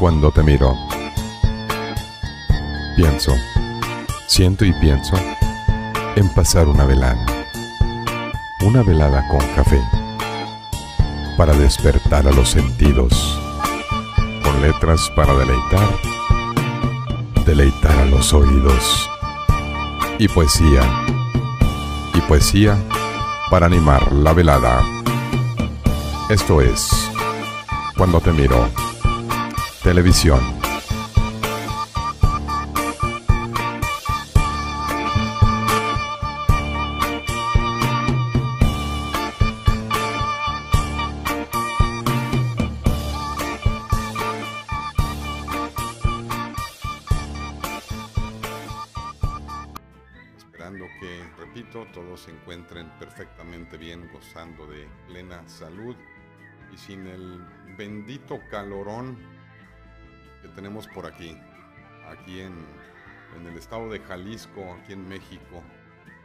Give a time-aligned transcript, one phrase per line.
[0.00, 0.78] Cuando te miro,
[2.96, 3.34] pienso,
[4.26, 5.14] siento y pienso
[6.16, 7.22] en pasar una velada.
[8.62, 9.78] Una velada con café.
[11.36, 13.38] Para despertar a los sentidos.
[14.42, 15.88] Con letras para deleitar.
[17.44, 19.06] Deleitar a los oídos.
[20.18, 20.80] Y poesía.
[22.14, 22.82] Y poesía
[23.50, 24.82] para animar la velada.
[26.30, 26.90] Esto es
[27.98, 28.79] Cuando te miro.
[29.82, 30.60] Televisión.
[52.20, 55.96] se encuentren perfectamente bien, gozando de plena salud
[56.72, 57.40] y sin el
[57.76, 59.39] bendito calorón
[60.42, 61.36] que tenemos por aquí,
[62.08, 62.66] aquí en,
[63.36, 65.62] en el estado de Jalisco, aquí en México.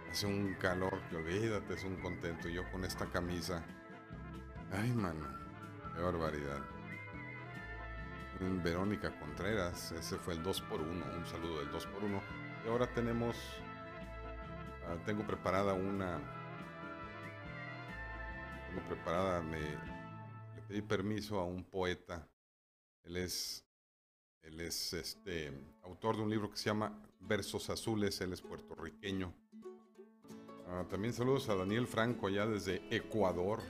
[0.09, 2.47] Hace un calor que olvídate, es un contento.
[2.47, 3.63] Yo con esta camisa.
[4.71, 5.27] Ay, mano,
[5.95, 6.61] qué barbaridad.
[8.63, 12.21] Verónica Contreras, ese fue el 2x1, un saludo del 2x1.
[12.65, 13.37] Y ahora tenemos
[14.87, 16.19] Ah, tengo preparada una.
[18.67, 22.27] Tengo preparada, me, le pedí permiso a un poeta.
[23.03, 23.64] Él es,
[24.45, 25.51] él es este,
[25.83, 29.33] autor de un libro que se llama Versos Azules, él es puertorriqueño.
[30.67, 33.61] Ah, también saludos a Daniel Franco allá desde Ecuador.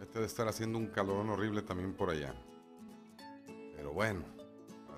[0.00, 2.34] Este de estar haciendo un calorón horrible también por allá.
[3.76, 4.24] Pero bueno,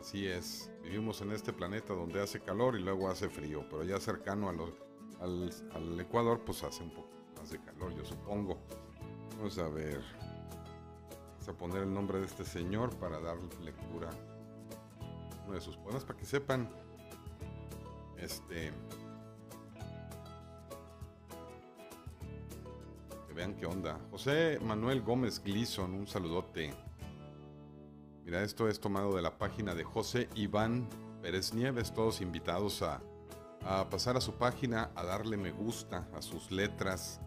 [0.07, 3.99] Así es, vivimos en este planeta donde hace calor y luego hace frío, pero ya
[3.99, 8.57] cercano al, Ecuador pues hace un poco más de calor, yo supongo.
[9.37, 10.01] Vamos a ver,
[11.49, 14.11] a poner el nombre de este señor para dar lectura
[15.47, 16.69] uno de sus poemas para que sepan,
[18.19, 18.73] este,
[23.29, 23.99] que vean qué onda.
[24.11, 26.75] José Manuel Gómez Gleason, un saludote.
[28.25, 30.89] Mira, esto es tomado de la página de José Iván
[31.23, 33.01] Pérez Nieves, todos invitados a,
[33.91, 37.21] pasar a su página, a darle me gusta a sus letras.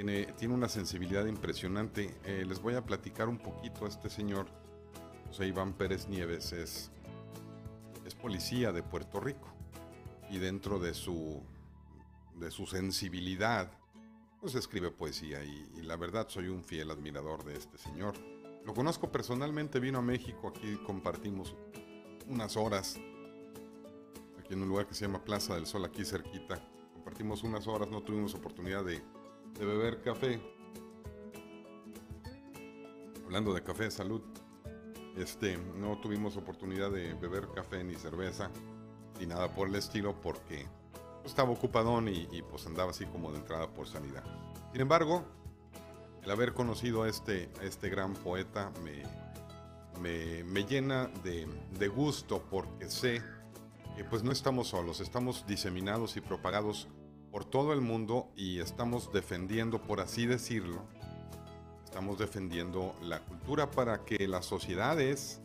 [0.00, 2.16] Tiene, tiene una sensibilidad impresionante.
[2.24, 3.86] Eh, les voy a platicar un poquito.
[3.86, 4.46] Este señor,
[5.26, 6.90] José Iván Pérez Nieves, es,
[8.06, 9.52] es policía de Puerto Rico.
[10.30, 11.42] Y dentro de su,
[12.34, 13.70] de su sensibilidad,
[14.40, 15.44] pues escribe poesía.
[15.44, 18.14] y la verdad soy un fiel admirador de este señor.
[18.64, 21.54] Lo conozco personalmente, vino a México, aquí compartimos
[22.26, 22.98] unas horas,
[24.38, 26.58] aquí en un lugar que se llama Plaza del Sol, aquí cerquita.
[26.94, 29.02] Compartimos unas horas, no tuvimos oportunidad de,
[29.58, 30.40] beber café.
[33.24, 34.22] Hablando de café, salud.
[35.16, 38.50] Este, no tuvimos oportunidad de beber café ni cerveza,
[39.18, 40.66] ni nada por el estilo, porque
[41.24, 44.24] estaba ocupadón y, y pues andaba así como de entrada por sanidad.
[44.72, 45.24] Sin embargo,
[46.22, 49.02] el haber conocido a este, este gran poeta me,
[50.44, 51.48] me, llena de,
[51.78, 53.22] de, gusto porque sé
[53.96, 56.88] que pues no estamos solos, estamos diseminados y propagados
[57.30, 60.82] por todo el mundo y estamos defendiendo, por así decirlo,
[61.84, 65.40] estamos defendiendo la cultura para que las sociedades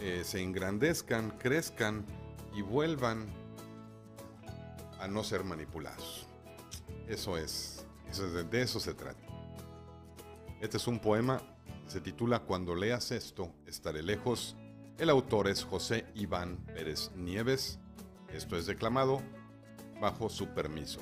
[0.00, 2.04] eh, se engrandezcan, crezcan
[2.54, 3.26] y vuelvan
[5.00, 6.26] a no ser manipulados.
[7.08, 9.20] Eso es, eso es de eso se trata.
[10.60, 11.40] Este es un poema,
[11.86, 14.56] se titula Cuando leas esto, estaré lejos.
[14.98, 17.78] El autor es José Iván Pérez Nieves.
[18.32, 19.22] Esto es declamado
[20.00, 21.00] bajo su permiso.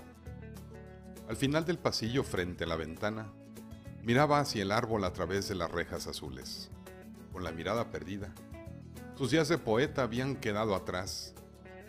[1.29, 3.33] Al final del pasillo frente a la ventana,
[4.03, 6.71] miraba hacia el árbol a través de las rejas azules,
[7.33, 8.35] con la mirada perdida.
[9.17, 11.35] Sus días de poeta habían quedado atrás.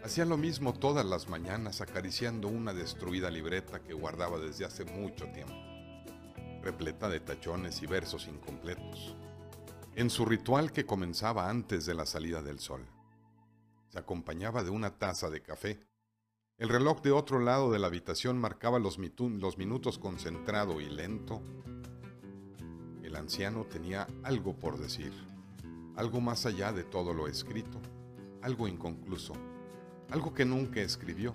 [0.03, 5.25] Hacía lo mismo todas las mañanas acariciando una destruida libreta que guardaba desde hace mucho
[5.31, 5.65] tiempo
[6.65, 9.15] repleta de tachones y versos incompletos,
[9.95, 12.83] en su ritual que comenzaba antes de la salida del sol.
[13.89, 15.79] Se acompañaba de una taza de café.
[16.57, 21.41] El reloj de otro lado de la habitación marcaba los, minutos concentrado y lento.
[23.03, 25.11] El anciano tenía algo por decir,
[25.97, 27.81] algo más allá de todo lo escrito,
[28.41, 29.33] algo inconcluso,
[30.09, 31.33] algo que nunca escribió.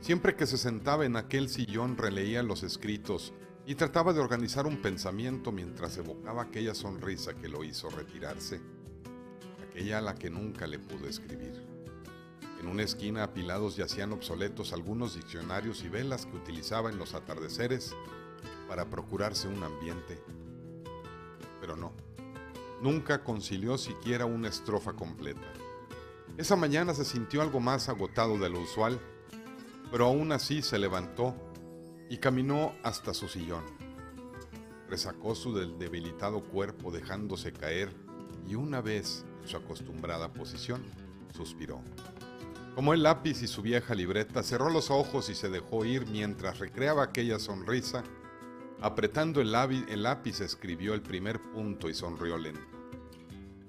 [0.00, 3.32] Siempre que se sentaba en aquel sillón releía los escritos
[3.64, 8.60] y trataba de organizar un pensamiento mientras evocaba aquella sonrisa que lo hizo retirarse,
[9.70, 11.75] aquella a la que nunca le pudo escribir.
[12.60, 17.94] En una esquina apilados yacían obsoletos algunos diccionarios y velas que utilizaba en los atardeceres
[18.68, 20.20] para procurarse un ambiente.
[21.60, 21.92] Pero no,
[22.80, 25.46] nunca concilió siquiera una estrofa completa.
[26.36, 29.00] Esa mañana se sintió algo más agotado de lo usual,
[29.90, 31.34] pero aún así se levantó
[32.10, 33.64] y caminó hasta su sillón.
[34.88, 37.90] Resacó su debilitado cuerpo dejándose caer
[38.46, 40.82] y una vez en su acostumbrada posición,
[41.34, 41.80] suspiró.
[42.76, 46.58] Tomó el lápiz y su vieja libreta, cerró los ojos y se dejó ir mientras
[46.58, 48.04] recreaba aquella sonrisa.
[48.82, 52.60] Apretando el lápiz, escribió el primer punto y sonrió lento.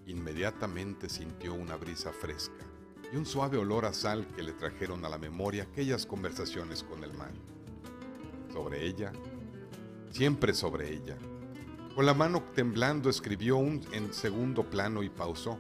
[0.08, 2.66] Inmediatamente sintió una brisa fresca
[3.10, 7.02] y un suave olor a sal que le trajeron a la memoria aquellas conversaciones con
[7.06, 7.32] el mar.
[8.52, 9.14] Sobre ella,
[10.12, 11.16] siempre sobre ella.
[11.96, 15.58] Con la mano temblando escribió un en segundo plano y pausó.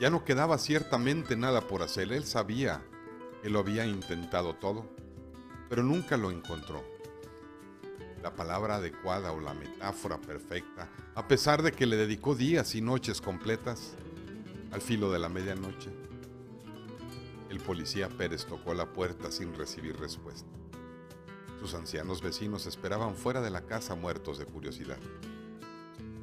[0.00, 2.12] Ya no quedaba ciertamente nada por hacer.
[2.12, 2.82] Él sabía
[3.42, 4.86] que lo había intentado todo,
[5.68, 6.82] pero nunca lo encontró.
[8.22, 12.80] La palabra adecuada o la metáfora perfecta, a pesar de que le dedicó días y
[12.80, 13.92] noches completas,
[14.72, 15.90] al filo de la medianoche,
[17.50, 20.48] el policía Pérez tocó la puerta sin recibir respuesta.
[21.60, 24.98] Sus ancianos vecinos esperaban fuera de la casa muertos de curiosidad.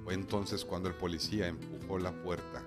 [0.03, 2.61] Fue entonces cuando el policía empujó la puerta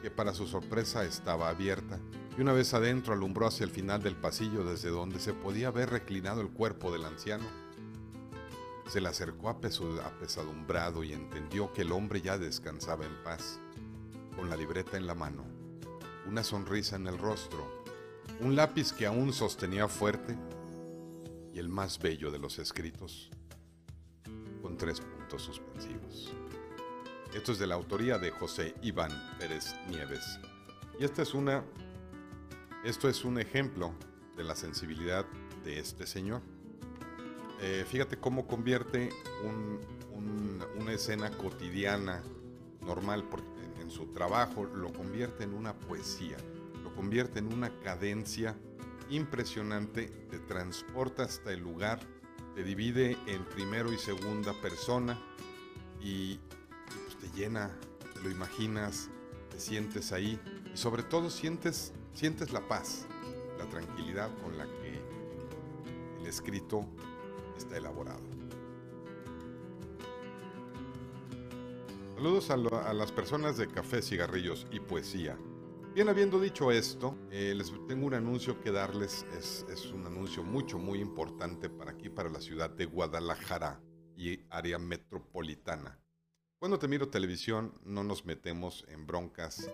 [0.00, 1.98] que para su sorpresa estaba abierta,
[2.36, 5.90] y una vez adentro alumbró hacia el final del pasillo desde donde se podía ver
[5.90, 7.44] reclinado el cuerpo del anciano.
[8.88, 13.58] Se le acercó apesadumbrado y entendió que el hombre ya descansaba en paz,
[14.36, 15.44] con la libreta en la mano,
[16.26, 17.82] una sonrisa en el rostro,
[18.40, 20.36] un lápiz que aún sostenía fuerte
[21.52, 23.30] y el más bello de los escritos,
[24.62, 26.32] con tres puntos suspensivos.
[27.34, 30.38] Esto es de la autoría de José Iván Pérez Nieves.
[31.00, 31.64] Y esta es una,
[32.84, 33.94] esto es un ejemplo
[34.36, 35.24] de la sensibilidad
[35.64, 36.42] de este señor.
[37.62, 39.08] Eh, fíjate cómo convierte
[40.78, 42.22] una escena cotidiana,
[42.82, 43.24] normal,
[43.80, 46.36] en su trabajo lo convierte en una poesía,
[46.82, 48.54] lo convierte en una cadencia
[49.08, 51.98] impresionante, te transporta hasta el lugar,
[52.54, 55.18] te divide en primero y segunda persona
[55.98, 56.38] y
[57.22, 57.70] te llena,
[58.14, 59.08] te lo imaginas,
[59.48, 60.40] te sientes ahí
[60.74, 63.06] y sobre todo sientes, sientes la paz,
[63.58, 65.00] la tranquilidad con la que
[66.20, 66.84] el escrito
[67.56, 68.32] está elaborado.
[72.16, 75.36] Saludos a, las personas de Café, Cigarrillos y Poesía.
[75.92, 79.26] Bien, habiendo dicho esto, eh, les tengo un anuncio que darles.
[79.36, 83.82] Es, es, un anuncio mucho, muy importante para aquí, para la ciudad de Guadalajara
[84.16, 86.01] y área metropolitana.
[86.62, 89.68] Cuando te miro televisión no nos metemos en broncas,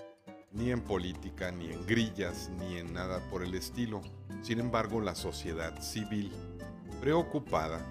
[0.52, 4.00] ni en política, ni en grillas, ni en nada por el estilo.
[4.40, 6.33] Sin embargo, la sociedad civil,
[6.99, 7.85] preocupada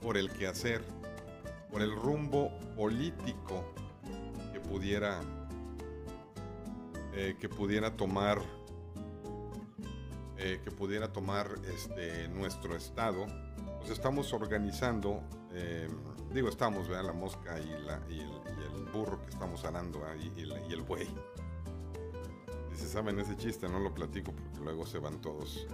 [0.00, 0.82] por el quehacer,
[1.70, 3.74] por el rumbo político
[4.50, 5.20] que pudiera,
[7.12, 8.40] eh, que pudiera tomar,
[10.38, 13.26] eh, que pudiera tomar este, nuestro estado,
[13.80, 15.22] pues estamos organizando
[15.52, 15.86] eh,
[16.32, 21.08] digo, estamos, vean la mosca y, el, burro que estamos arando ahí y, el buey.
[22.72, 25.66] Y se saben ese chiste, no lo platico porque luego se van todos,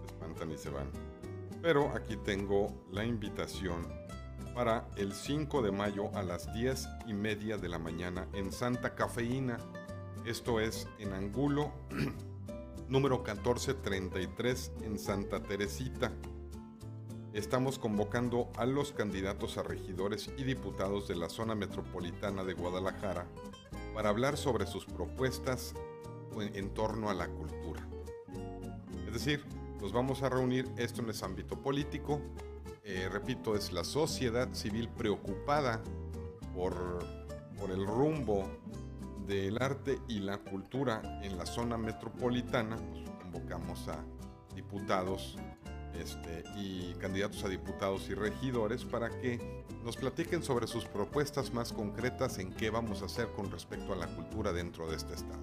[0.00, 0.90] se espantan y se van.
[1.60, 3.86] Pero aquí tengo la invitación
[4.54, 8.94] para el 5 de mayo a las 10 y media de la mañana en Santa
[8.94, 9.58] Cafeína.
[10.24, 11.72] Esto es en Angulo,
[12.88, 16.12] número 1433 en Santa Teresita
[17.32, 23.26] estamos convocando a los candidatos a regidores y diputados de la zona metropolitana de Guadalajara
[23.94, 25.74] para hablar sobre sus propuestas
[26.38, 27.86] en torno a la cultura.
[29.06, 29.44] Es decir,
[29.80, 32.20] nos vamos a reunir, esto en el ámbito político,
[32.84, 35.82] eh, repito, es la sociedad civil preocupada
[36.54, 37.04] por,
[37.58, 38.48] por el rumbo
[39.26, 44.04] del arte y la cultura en la zona metropolitana, pues convocamos a
[44.54, 45.36] diputados
[45.94, 51.72] este, y candidatos a diputados y regidores para que nos platiquen sobre sus propuestas más
[51.72, 55.42] concretas en qué vamos a hacer con respecto a la cultura dentro de este estado.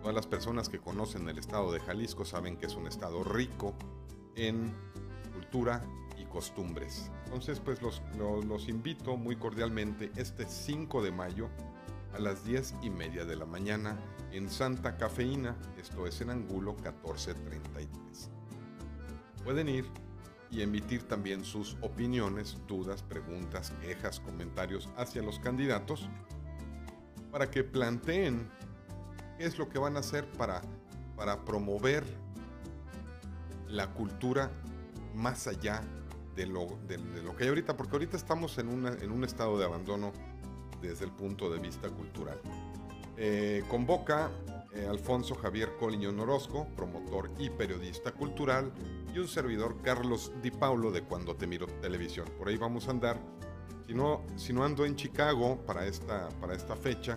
[0.00, 3.74] Todas las personas que conocen el estado de Jalisco saben que es un estado rico
[4.34, 4.72] en
[5.32, 5.84] cultura
[6.18, 7.10] y costumbres.
[7.26, 11.48] Entonces, pues los, los, invito muy cordialmente este 5 de mayo
[12.14, 13.96] a las 10 y media de la mañana
[14.32, 18.31] en Santa Cafeína, esto es en Angulo 1433.
[19.44, 19.84] Pueden ir
[20.50, 26.08] y emitir también sus opiniones, dudas, preguntas, quejas, comentarios hacia los candidatos
[27.30, 28.48] para que planteen
[29.38, 30.60] qué es lo que van a hacer para,
[31.16, 32.04] para promover
[33.68, 34.50] la cultura
[35.14, 35.82] más allá
[36.36, 39.64] de lo, de, lo que hay ahorita, porque ahorita estamos en, en un estado de
[39.64, 40.12] abandono
[40.82, 42.38] desde el punto de vista cultural.
[43.16, 44.30] Eh, convoca
[44.74, 48.72] eh, Alfonso Javier Coliñón Orozco, promotor y periodista cultural,
[49.14, 52.26] y un servidor Carlos Di Paulo de Cuando Te Miro Televisión.
[52.38, 53.20] Por ahí vamos a andar.
[53.86, 57.16] Si no, si no ando en Chicago para esta, para esta fecha,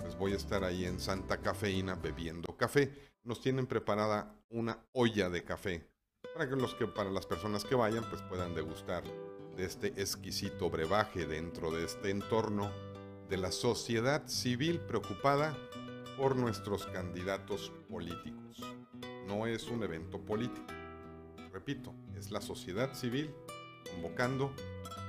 [0.00, 3.12] pues voy a estar ahí en Santa Cafeína bebiendo café.
[3.22, 5.86] Nos tienen preparada una olla de café
[6.34, 9.04] para que, los que para las personas que vayan pues puedan degustar
[9.56, 12.70] de este exquisito brebaje dentro de este entorno
[13.28, 15.56] de la sociedad civil preocupada
[16.16, 18.62] por nuestros candidatos políticos.
[19.26, 20.66] No es un evento político.
[21.58, 23.34] Repito, es la sociedad civil
[23.90, 24.52] convocando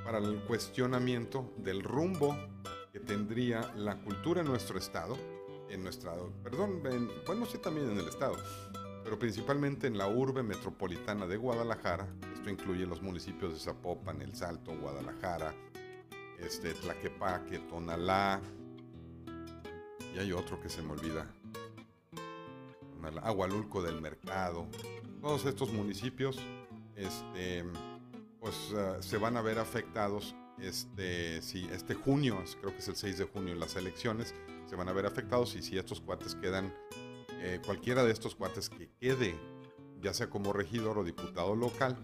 [0.04, 2.36] para el cuestionamiento del rumbo
[2.92, 5.16] que tendría la cultura en nuestro estado,
[5.70, 6.82] en nuestra, perdón,
[7.28, 8.36] bueno, sí también en el estado,
[9.04, 12.08] pero principalmente en la urbe metropolitana de Guadalajara.
[12.34, 15.54] Esto incluye los municipios de Zapopan, El Salto, Guadalajara,
[16.40, 18.42] este, Tlaquepaque, Tonalá,
[20.16, 21.32] y hay otro que se me olvida.
[23.22, 24.68] Agualulco del Mercado.
[25.22, 26.40] Todos estos municipios
[26.96, 27.66] este,
[28.40, 32.96] pues, ah, se van a ver afectados este, si este junio, creo que es el
[32.96, 34.34] 6 de junio las elecciones,
[34.66, 36.74] se van a ver afectados y si estos cuates quedan,
[37.42, 39.36] eh, cualquiera de estos cuates que quede,
[40.02, 41.98] ya sea como regidor o diputado local,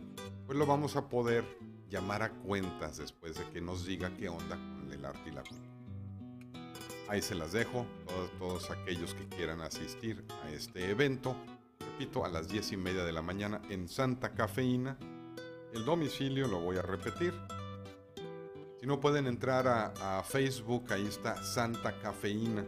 [0.46, 1.44] pues lo vamos a poder
[1.90, 5.44] llamar a cuentas después de que nos diga qué onda con el arte y la
[5.44, 5.76] cultura.
[7.08, 7.86] Ahí se las dejo,
[8.40, 11.36] todos aquellos que quieran asistir a este evento.
[11.98, 14.98] Repito, a las 10 y media de la mañana en Santa Cafeína.
[15.72, 17.34] El domicilio lo voy a repetir.
[18.78, 22.66] Si no pueden entrar a, Facebook, ahí está Santa Cafeína.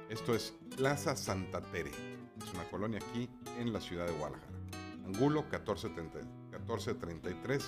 [0.08, 1.90] Esto es Plaza Santa Tere.
[1.90, 4.52] Es una colonia aquí en la ciudad de Guadalajara.
[5.04, 7.64] Angulo 1433,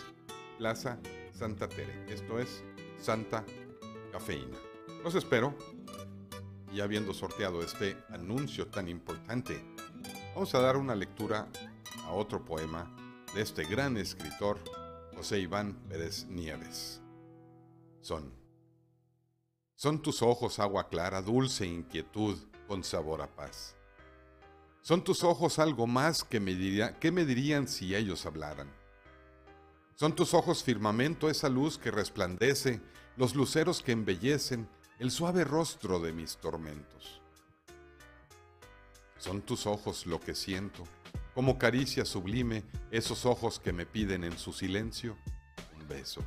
[0.59, 1.01] Plaza
[1.33, 2.05] Santa Tere.
[2.07, 2.63] Esto es
[3.01, 3.45] Santa
[4.13, 4.59] Cafeína.
[5.03, 5.53] Los espero.
[6.73, 9.61] Y habiendo sorteado este anuncio tan importante,
[10.37, 11.49] vamos a dar una lectura
[12.05, 12.95] a otro poema
[13.35, 14.61] de este gran escritor
[15.17, 17.03] José Iván Pérez Nieves.
[18.07, 18.33] Son.
[19.75, 23.75] Son tus ojos agua clara, dulce inquietud, con sabor a paz.
[24.81, 28.73] Son tus ojos algo más que me, diría, que me dirían si ellos hablaran.
[29.97, 32.81] Son tus ojos firmamento, esa luz que resplandece,
[33.17, 34.69] los luceros que embellecen
[35.01, 37.21] el suave rostro de mis tormentos.
[39.19, 40.85] Son tus ojos lo que siento,
[41.35, 45.17] como caricia sublime esos ojos que me piden en su silencio
[45.75, 46.23] un beso.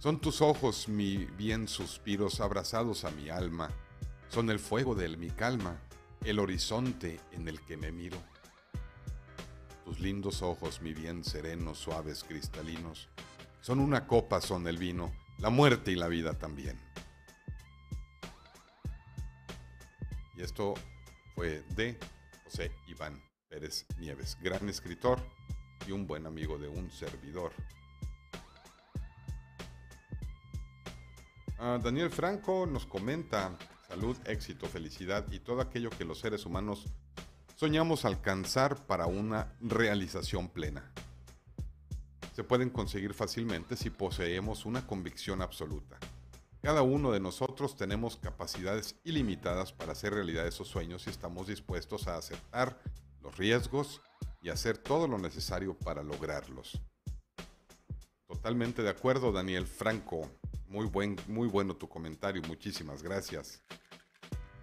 [0.00, 3.68] Son tus ojos mi bien suspiros abrazados a mi alma,
[4.30, 5.78] son el fuego de mi calma,
[6.24, 8.16] el horizonte en el que me miro.
[9.84, 13.10] Tus lindos ojos, mi bien serenos, suaves, cristalinos,
[13.60, 16.80] son una copa, son el vino, la muerte y la vida también.
[20.34, 20.72] Y esto
[21.34, 21.98] fue de
[22.44, 25.20] José Iván Pérez Nieves, gran escritor
[25.86, 27.52] y un buen amigo de un servidor.
[31.62, 33.54] Ah, Daniel Franco nos comenta
[33.86, 36.86] salud, éxito, felicidad y todo aquello que los seres humanos
[37.54, 40.90] soñamos alcanzar para una realización plena.
[42.34, 45.98] Se pueden conseguir fácilmente si poseemos una convicción absoluta.
[46.62, 52.08] Cada uno de nosotros tenemos capacidades ilimitadas para hacer realidad esos sueños y estamos dispuestos
[52.08, 52.80] a aceptar
[53.20, 54.00] los riesgos
[54.40, 56.80] y hacer todo lo necesario para lograrlos.
[58.30, 60.30] Totalmente de acuerdo, Daniel Franco.
[60.68, 63.60] Muy, buen, muy bueno tu comentario, muchísimas gracias.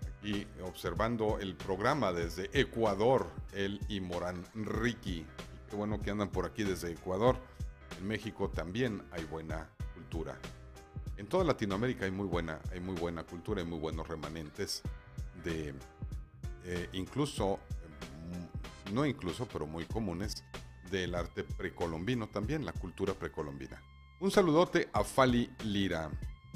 [0.07, 5.25] Aquí observando el programa desde Ecuador, el y Morán Ricky.
[5.69, 7.35] Qué bueno que andan por aquí desde Ecuador.
[7.99, 10.39] En México también hay buena cultura.
[11.17, 14.81] En toda Latinoamérica hay muy buena, hay muy buena cultura, y muy buenos remanentes
[15.43, 15.75] de
[16.63, 17.59] eh, incluso,
[18.87, 20.45] mm, no incluso, pero muy comunes,
[20.89, 23.81] del arte precolombino también, la cultura precolombina.
[24.19, 26.09] Un saludote a Fali Lira.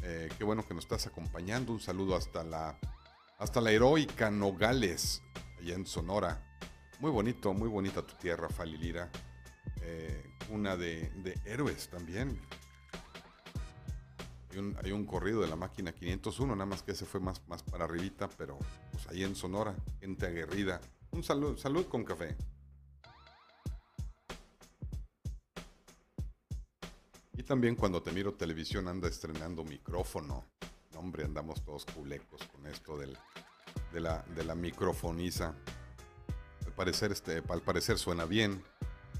[0.03, 1.71] Eh, qué bueno que nos estás acompañando.
[1.71, 2.79] Un saludo hasta la,
[3.37, 5.21] hasta la heroica Nogales,
[5.59, 6.43] allá en Sonora.
[6.99, 9.11] Muy bonito, muy bonita tu tierra, Fali Lira.
[9.81, 12.39] Eh, una de, de, héroes también.
[14.51, 17.41] Hay un, hay un, corrido de la máquina 501, nada más que ese fue más,
[17.47, 18.57] más para arribita, pero
[18.91, 20.81] pues ahí en Sonora, gente aguerrida.
[21.11, 22.35] Un salud, salud con café.
[27.41, 30.45] Y también cuando te miro televisión anda estrenando micrófono.
[30.95, 33.17] hombre, andamos todos culecos con esto del,
[33.91, 35.55] de, la, de la microfoniza.
[36.67, 38.63] Al parecer, este, al parecer suena bien.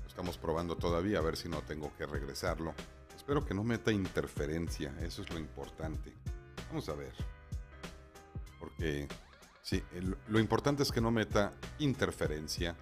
[0.04, 2.76] Lo estamos probando todavía a ver si no tengo que regresarlo.
[3.16, 6.14] Espero que no meta interferencia, eso es lo importante.
[6.70, 7.16] Vamos a ver.
[8.60, 9.08] Porque
[9.64, 9.82] sí,
[10.28, 12.76] lo importante es que no meta interferencia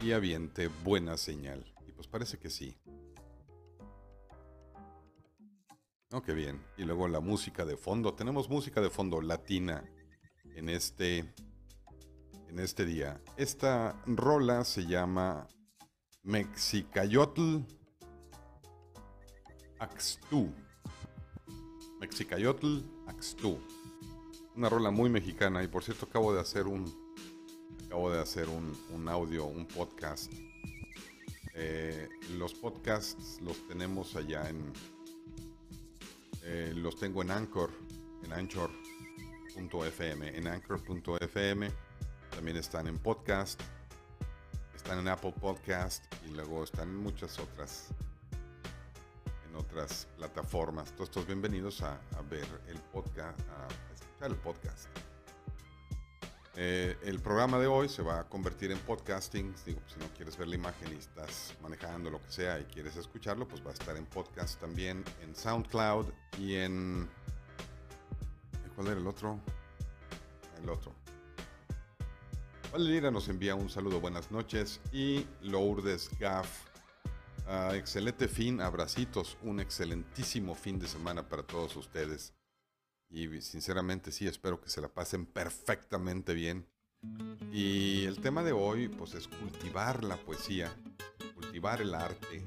[0.00, 1.64] y aviente buena señal.
[1.88, 2.79] Y pues parece que sí.
[6.12, 6.60] Oh, qué bien.
[6.76, 8.14] Y luego la música de fondo.
[8.14, 9.84] Tenemos música de fondo latina
[10.56, 11.18] en este,
[12.48, 13.22] en este día.
[13.36, 15.46] Esta rola se llama
[16.24, 17.58] Mexicayotl
[19.78, 20.52] Axtú.
[22.00, 23.60] Mexicayotl Axtú.
[24.56, 25.62] Una rola muy mexicana.
[25.62, 26.92] Y por cierto, acabo de hacer un.
[27.86, 30.32] Acabo de hacer un, audio, un podcast.
[31.54, 34.72] Eh, los podcasts los tenemos allá en,
[36.42, 37.70] eh, los tengo en Anchor,
[38.24, 41.70] en Anchor.fm, en Anchor.fm.
[42.30, 43.60] También están en podcast,
[44.74, 47.88] están en Apple Podcast y luego están en muchas otras,
[49.48, 50.94] en otras plataformas.
[50.96, 55.09] Todos bienvenidos a, a ver el podcast, a escuchar el podcast.
[56.56, 59.54] Eh, el programa de hoy se va a convertir en podcasting.
[59.56, 63.46] Si no quieres ver la imagen y estás manejando lo que sea y quieres escucharlo,
[63.46, 66.06] pues va a estar en podcast también, en SoundCloud
[66.38, 67.08] y en...
[68.74, 69.38] ¿Cuál era el otro?
[70.62, 70.94] El otro.
[72.72, 74.80] Valeria nos envía un saludo, buenas noches.
[74.92, 76.66] Y Lourdes Gaff,
[77.46, 82.32] uh, excelente fin, abracitos, un excelentísimo fin de semana para todos ustedes.
[83.10, 86.66] Y sinceramente sí, espero que se la pasen perfectamente bien.
[87.52, 90.72] Y el tema de hoy pues es cultivar la poesía,
[91.34, 92.44] cultivar el arte,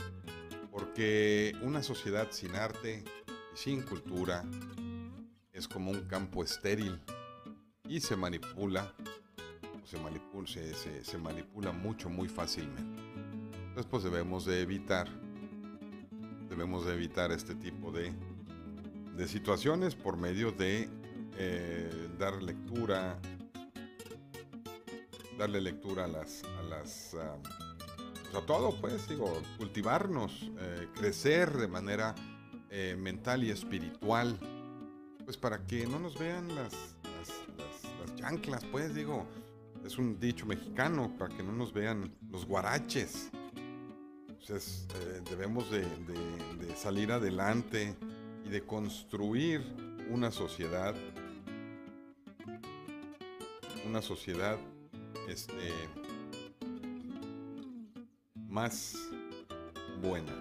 [0.72, 3.04] porque una sociedad sin arte
[3.54, 4.46] y sin cultura
[5.52, 7.00] es como un campo estéril
[7.88, 8.94] y se manipula,
[9.84, 13.02] se manipula, se, manipula mucho, muy fácilmente.
[13.68, 15.10] Entonces pues debemos de evitar,
[16.50, 18.14] debemos de evitar este tipo de
[19.16, 20.90] de situaciones por medio de
[21.38, 23.20] eh, dar lectura,
[25.38, 27.16] darle lectura a las, a las,
[28.24, 32.16] pues a todo, pues digo, cultivarnos, eh, crecer de manera
[32.70, 34.38] eh, mental y espiritual,
[35.24, 36.74] pues para que no nos vean las,
[37.58, 39.26] las, chanclas, pues digo,
[39.86, 43.32] es un dicho mexicano, para que no nos vean los guaraches.
[44.30, 44.88] Entonces
[45.30, 47.96] debemos de, de salir adelante,
[48.46, 49.62] y de construir
[50.10, 50.96] una sociedad,
[53.86, 54.58] una sociedad
[55.28, 55.72] este,
[58.48, 58.96] más
[60.02, 60.34] buena.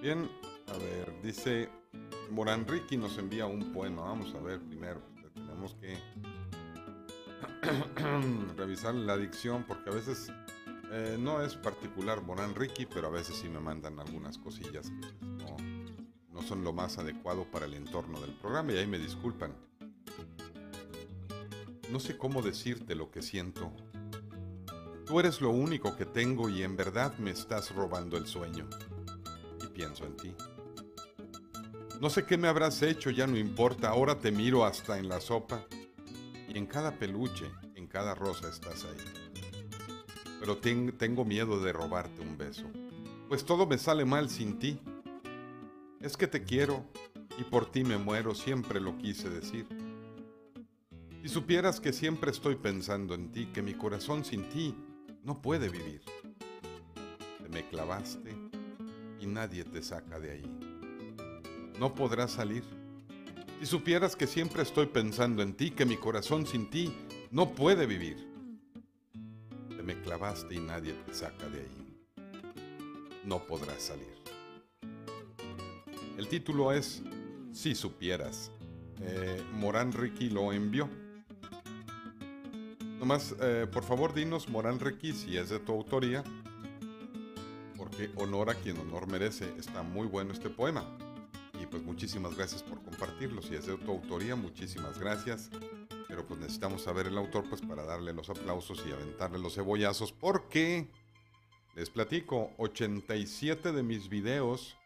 [0.00, 0.28] Bien,
[0.68, 1.68] a ver, dice
[2.30, 4.02] Morán Ricky nos envía un poema.
[4.02, 5.00] Vamos a ver primero,
[5.34, 5.98] tenemos que
[8.56, 10.32] revisar la dicción porque a veces
[10.90, 14.90] eh, no es particular Morán Ricky, pero a veces sí me mandan algunas cosillas
[16.42, 19.52] son lo más adecuado para el entorno del programa y ahí me disculpan.
[21.90, 23.72] No sé cómo decirte lo que siento.
[25.06, 28.68] Tú eres lo único que tengo y en verdad me estás robando el sueño.
[29.62, 30.34] Y pienso en ti.
[32.00, 35.20] No sé qué me habrás hecho, ya no importa, ahora te miro hasta en la
[35.20, 35.66] sopa.
[36.48, 38.96] Y en cada peluche, en cada rosa estás ahí.
[40.40, 42.64] Pero tengo miedo de robarte un beso,
[43.28, 44.80] pues todo me sale mal sin ti.
[46.02, 46.84] Es que te quiero
[47.38, 49.66] y por ti me muero, siempre lo quise decir.
[51.22, 54.74] Si supieras que siempre estoy pensando en ti, que mi corazón sin ti
[55.22, 56.02] no puede vivir.
[57.40, 58.34] Te me clavaste
[59.20, 60.58] y nadie te saca de ahí.
[61.78, 62.64] No podrás salir.
[63.60, 66.92] Si supieras que siempre estoy pensando en ti, que mi corazón sin ti
[67.30, 68.28] no puede vivir.
[69.68, 71.98] Te me clavaste y nadie te saca de ahí.
[73.24, 74.21] No podrás salir.
[76.18, 77.02] El título es
[77.52, 78.52] Si supieras.
[79.00, 80.88] Eh, Morán Ricky lo envió.
[82.98, 86.22] Nomás, eh, por favor, dinos Morán Requi si es de tu autoría,
[87.76, 89.52] porque honor a quien honor merece.
[89.58, 90.84] Está muy bueno este poema.
[91.60, 93.40] Y pues muchísimas gracias por compartirlo.
[93.40, 95.50] Si es de tu autoría, muchísimas gracias.
[96.08, 100.12] Pero pues necesitamos saber el autor pues para darle los aplausos y aventarle los cebollazos.
[100.12, 100.88] Porque,
[101.74, 104.76] les platico, 87 de mis videos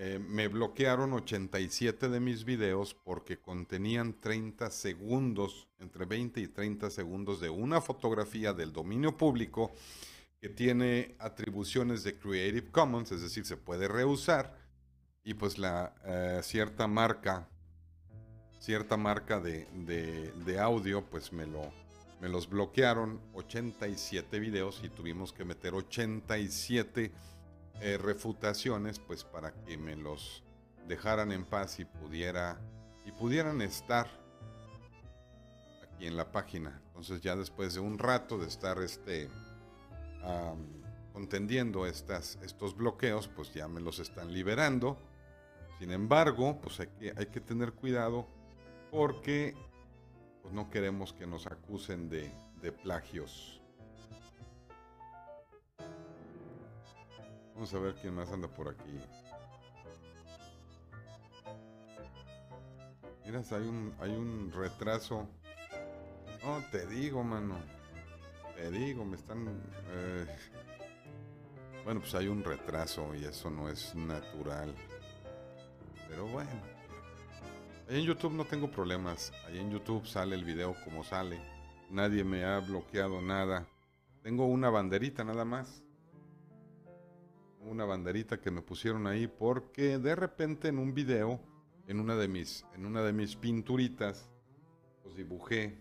[0.00, 6.88] eh, me bloquearon 87 de mis videos porque contenían 30 segundos, entre 20 y 30
[6.90, 9.72] segundos de una fotografía del dominio público
[10.40, 14.56] que tiene atribuciones de Creative Commons, es decir, se puede reusar
[15.24, 17.48] y pues la eh, cierta marca,
[18.60, 21.72] cierta marca de, audio, pues me lo,
[22.20, 27.10] me los bloquearon 87 videos y tuvimos que meter 87
[27.80, 30.42] eh, refutaciones, pues para que me los
[30.86, 32.58] dejaran en paz y pudiera
[33.04, 34.06] y pudieran estar
[35.82, 36.80] aquí en la página.
[36.88, 39.28] Entonces ya después de un rato de estar este
[41.12, 44.96] contendiendo estas, estos bloqueos, pues ya me los están liberando.
[45.78, 48.26] Sin embargo, pues hay que, hay que tener cuidado
[48.90, 49.56] porque
[50.42, 52.30] pues no queremos que nos acusen de,
[52.62, 53.60] de plagios.
[57.58, 59.00] Vamos a ver quién más anda por aquí.
[63.26, 65.28] Mira, hay un, hay un retraso.
[66.44, 67.56] No, te digo, mano.
[68.54, 69.60] Te digo, me están...
[69.88, 70.26] Eh,
[71.82, 74.72] bueno, pues hay un retraso y eso no es natural.
[76.08, 76.62] Pero bueno.
[77.88, 79.32] Ahí en YouTube no tengo problemas.
[79.48, 81.40] Ahí en YouTube sale el video como sale.
[81.90, 83.66] Nadie me ha bloqueado nada.
[84.22, 85.82] Tengo una banderita nada más
[87.60, 91.40] una banderita que me pusieron ahí porque de repente en un video,
[91.86, 94.30] en una de mis, en una de mis pinturitas,
[95.02, 95.78] pues dibujé,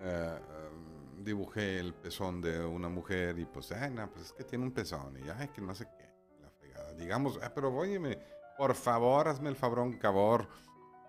[0.00, 4.64] um, dibujé el pezón de una mujer y pues, ay, no, pues es que tiene
[4.64, 6.92] un pezón y ay, que no sé qué, la fregada.
[6.94, 8.18] Digamos, ah, pero óyeme,
[8.56, 10.48] por favor, hazme el fabrón cabor.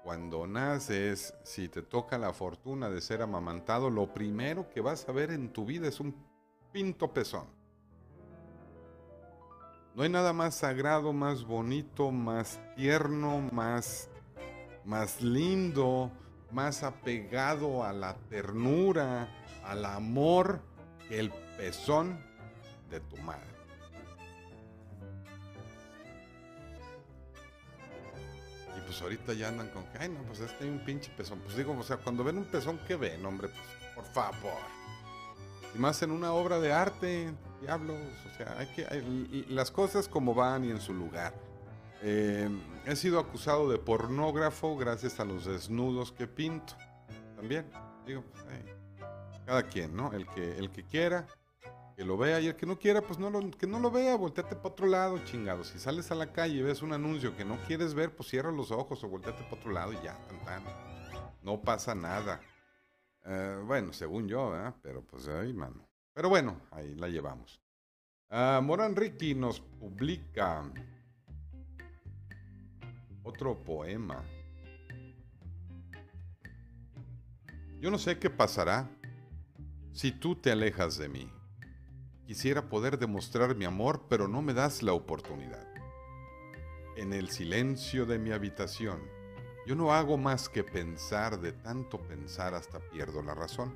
[0.04, 5.12] Cuando naces, si te toca la fortuna de ser amamantado, lo primero que vas a
[5.12, 6.16] ver en tu vida es un
[6.72, 7.59] pinto pezón.
[9.96, 14.10] No hay nada más sagrado, más bonito, más tierno, más,
[14.86, 16.12] más lindo,
[16.52, 19.28] más apegado a la ternura,
[19.64, 20.62] al amor,
[21.08, 22.20] que el pezón
[22.90, 23.50] de tu madre.
[28.78, 31.40] Y pues ahorita ya andan con que, ay no, pues este hay un pinche pezón.
[31.40, 33.50] Pues digo, o sea, cuando ven un pezón, ¿qué ven, hombre?
[33.50, 34.62] Pues por favor.
[35.76, 37.98] Y más en una obra de arte, diablos,
[38.32, 41.34] o sea, hay que, las cosas como van y en su lugar.
[42.02, 42.50] Eh,
[42.86, 46.74] he sido acusado de pornógrafo gracias a los desnudos que pinto.
[47.36, 47.70] También,
[48.06, 48.44] digo, pues,
[49.46, 50.14] cada quien, ¿no?
[50.14, 51.28] El que, el que quiera,
[51.98, 54.16] que lo vea y el que no quiera, pues no lo, que no lo vea,
[54.16, 55.64] volteate para otro lado, chingado.
[55.64, 58.52] Si sales a la calle y ves un anuncio que no quieres ver, pues cierra
[58.52, 60.64] los ojos o volteate para otro lado y ya, tan, tan.
[61.42, 62.40] No pasa nada.
[63.26, 65.89] Eh, bueno, según yo, pero pues ahí, mano.
[66.20, 67.62] Pero bueno, ahí la llevamos.
[68.30, 70.70] Uh, Moran Ricky nos publica
[73.24, 74.22] otro poema.
[77.80, 78.92] Yo no sé qué pasará
[79.94, 81.32] si tú te alejas de mí.
[82.28, 85.74] Quisiera poder demostrar mi amor, pero no me das la oportunidad.
[86.98, 89.00] En el silencio de mi habitación,
[89.66, 93.74] yo no hago más que pensar de tanto pensar hasta pierdo la razón,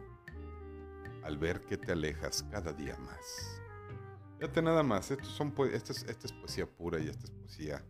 [1.23, 3.61] al ver que te alejas cada día más.
[4.37, 7.83] Fíjate nada más, esto son, esta, es, esta es poesía pura y esta es poesía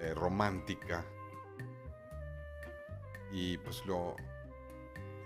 [0.00, 1.04] eh, romántica.
[3.30, 4.16] Y pues lo,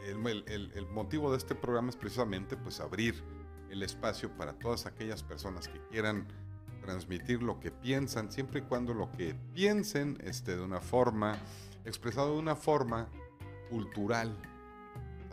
[0.05, 3.23] el, el, motivo de este programa es precisamente pues abrir
[3.71, 6.29] el espacio para todas aquellas personas que quieran
[6.81, 11.37] transmitir lo que piensan, siempre y cuando lo que piensen esté de una forma
[11.85, 13.09] expresado de una forma
[13.71, 14.37] cultural,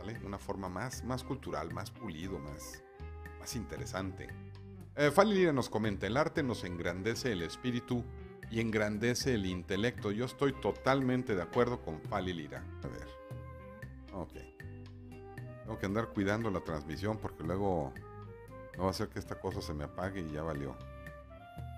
[0.04, 0.20] ¿vale?
[0.24, 2.82] Una forma más, más cultural, más pulido, más,
[3.40, 4.28] más interesante.
[4.96, 8.04] Eh, Fali Lira nos comenta, el arte nos engrandece el espíritu
[8.50, 10.12] y engrandece el intelecto.
[10.12, 12.62] Yo estoy totalmente de acuerdo con Fali Lira.
[12.82, 13.08] A ver.
[14.12, 14.34] Ok.
[15.64, 17.92] Tengo que andar cuidando la transmisión porque luego
[18.76, 20.76] no va a ser que esta cosa se me apague y ya valió.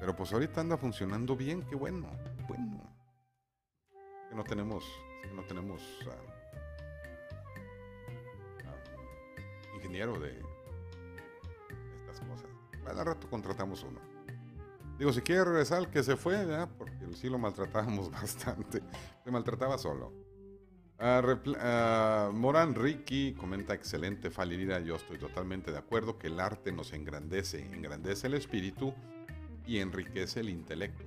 [0.00, 2.10] Pero pues ahorita anda funcionando bien, qué bueno.
[2.48, 2.96] Bueno
[4.28, 4.84] que no tenemos,
[5.34, 6.35] no tenemos ah,
[9.96, 10.42] ingeniero de
[12.00, 12.50] estas cosas.
[12.86, 14.00] Al rato contratamos uno.
[14.98, 16.46] Digo, si quiere regresar, que se fue,
[16.78, 18.82] porque sí lo maltratábamos bastante.
[19.24, 20.12] Se maltrataba solo.
[20.98, 21.22] Ah,
[21.60, 26.94] ah, Moran Ricky comenta excelente Falirira, yo estoy totalmente de acuerdo que el arte nos
[26.94, 28.94] engrandece, engrandece el espíritu
[29.66, 31.04] y enriquece el intelecto.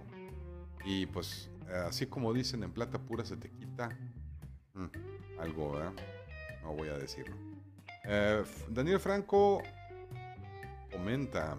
[0.86, 1.49] Y pues
[1.88, 3.89] así como dicen en plata pura se te quita
[4.75, 5.93] mm, algo, ¿verdad?
[6.62, 7.36] No voy a decirlo.
[8.12, 9.62] Eh, Daniel Franco
[10.91, 11.58] comenta,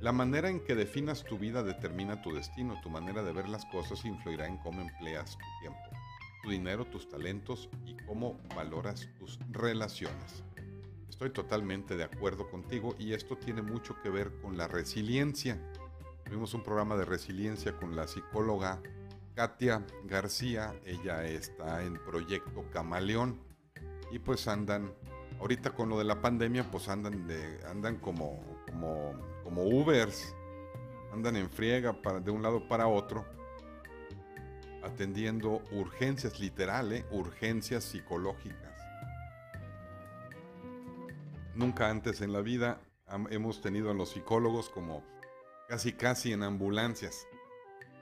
[0.00, 3.64] la manera en que definas tu vida determina tu destino, tu manera de ver las
[3.66, 5.92] cosas influirá en cómo empleas tu tiempo
[6.42, 10.42] tu dinero, tus talentos y cómo valoras tus relaciones.
[11.08, 15.58] Estoy totalmente de acuerdo contigo y esto tiene mucho que ver con la resiliencia.
[16.24, 18.82] Tuvimos un programa de resiliencia con la psicóloga
[19.34, 20.74] Katia García.
[20.84, 23.38] Ella está en Proyecto Camaleón
[24.10, 24.92] y pues andan,
[25.42, 27.28] ahorita con lo de la pandemia, pues andan,
[27.68, 30.34] andan como, como, como Ubers,
[31.12, 31.92] andan en friega
[32.24, 33.26] de un lado para otro
[34.82, 38.72] atendiendo urgencias literales, urgencias psicológicas.
[41.54, 42.80] Nunca antes en la vida
[43.30, 45.04] hemos tenido a los psicólogos como
[45.68, 47.26] casi casi en ambulancias,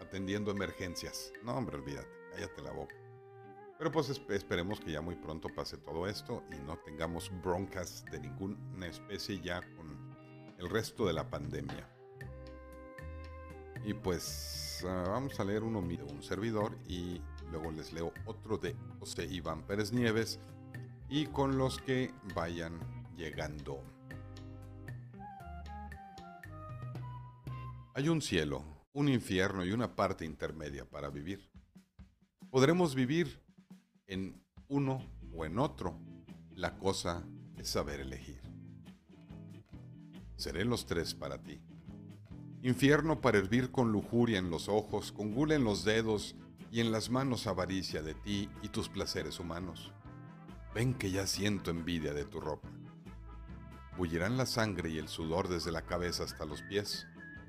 [0.01, 1.33] atendiendo emergencias.
[1.43, 3.00] No, hombre, olvídate, cállate la boca.
[3.81, 8.21] Pero pues esperemos que ya muy pronto pase todo esto y no tengamos broncas de
[8.21, 10.15] ninguna especie ya con
[10.57, 11.89] el resto de la pandemia.
[13.85, 18.57] Y pues Ah, vamos a leer uno de un servidor y luego les leo otro
[18.57, 20.41] de José Iván Pérez Nieves
[21.09, 22.81] y con los que vayan
[23.15, 23.83] llegando.
[27.95, 28.65] Hay un cielo,
[28.95, 31.51] un infierno y una parte intermedia para vivir.
[32.51, 33.43] Podremos vivir
[34.11, 35.99] en uno o en otro.
[36.55, 37.25] La cosa
[37.57, 38.43] es saber elegir.
[40.37, 41.63] Seré los tres para ti.
[42.63, 46.35] Infierno para hervir con lujuria en los ojos, con gula en los dedos
[46.71, 49.93] y en las manos avaricia de ti y tus placeres humanos.
[50.75, 52.69] Ven que ya siento envidia de tu ropa.
[53.97, 57.07] Bullirán la sangre y el sudor desde la cabeza hasta los pies,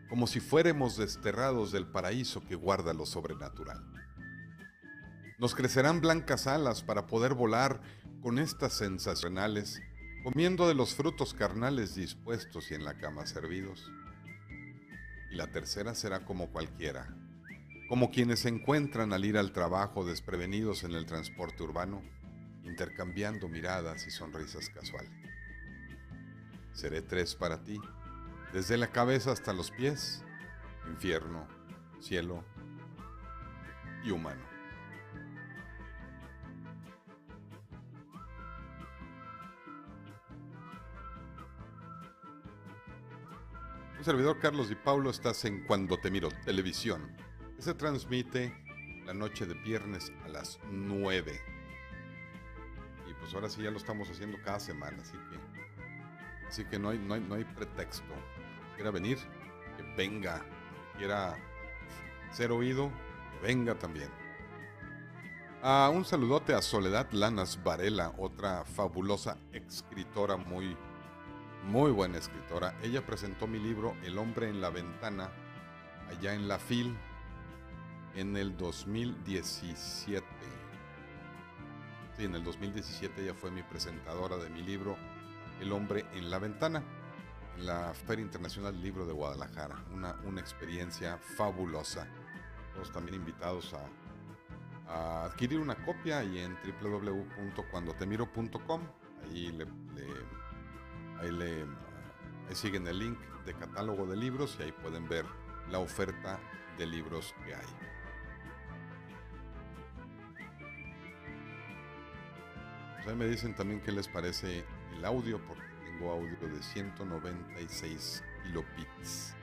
[0.09, 3.83] como si fuéramos desterrados del paraíso que guarda lo sobrenatural.
[5.41, 7.81] Nos crecerán blancas alas para poder volar
[8.21, 9.81] con estas sensacionales,
[10.23, 13.91] comiendo de los frutos carnales dispuestos y en la cama servidos
[15.31, 17.15] y la tercera será como cualquiera,
[17.87, 22.03] como quienes se encuentran al ir al trabajo desprevenidos en el transporte urbano,
[22.63, 25.11] intercambiando miradas y sonrisas casuales.
[26.73, 27.79] Seré tres para ti,
[28.53, 30.21] desde la cabeza hasta los pies,
[30.87, 31.47] infierno,
[31.99, 32.43] cielo
[34.03, 34.50] y humano.
[44.03, 47.15] Servidor Carlos Di Paulo, estás en Cuando Te Miro Televisión,
[47.59, 48.51] se transmite
[49.05, 51.39] la noche de viernes a las 9.
[53.09, 56.89] Y pues ahora sí ya lo estamos haciendo cada semana, así que, así que no,
[56.89, 58.13] hay, no, hay, no hay pretexto.
[58.75, 59.19] Quiera venir,
[59.77, 60.43] que venga.
[60.97, 61.37] Quiera
[62.31, 62.91] ser oído,
[63.31, 64.09] que venga también.
[65.61, 70.75] Ah, un saludote a Soledad Lanas Varela, otra fabulosa escritora muy
[71.63, 72.75] muy buena escritora.
[72.81, 75.29] Ella presentó mi libro El hombre en la ventana
[76.09, 76.97] allá en la FIL
[78.15, 80.25] en el 2017.
[82.17, 84.97] Sí, en el 2017 ella fue mi presentadora de mi libro
[85.59, 86.83] El hombre en la ventana
[87.57, 89.85] en la Feria Internacional del Libro de Guadalajara.
[89.93, 92.07] Una, una experiencia fabulosa.
[92.73, 93.87] Todos también invitados a,
[95.25, 98.81] adquirir una copia y en www.cuandotemiro.com.
[99.23, 99.65] Ahí le
[101.21, 101.65] Ahí,
[102.53, 105.25] siguen el link de catálogo de libros y ahí pueden ver
[105.69, 106.39] la oferta
[106.77, 107.67] de libros que hay.
[112.95, 118.23] Pues ahí me dicen también qué les parece el audio, porque tengo audio de 196
[118.43, 119.35] kilobits.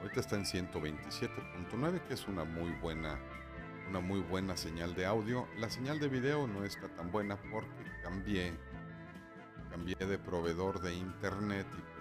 [0.00, 3.18] Ahorita está en 127.9, que es una muy buena
[3.90, 5.48] una muy buena señal de audio.
[5.58, 7.68] La señal de video no está tan buena porque
[8.02, 8.54] cambié
[9.70, 12.00] cambié de proveedor de internet y pues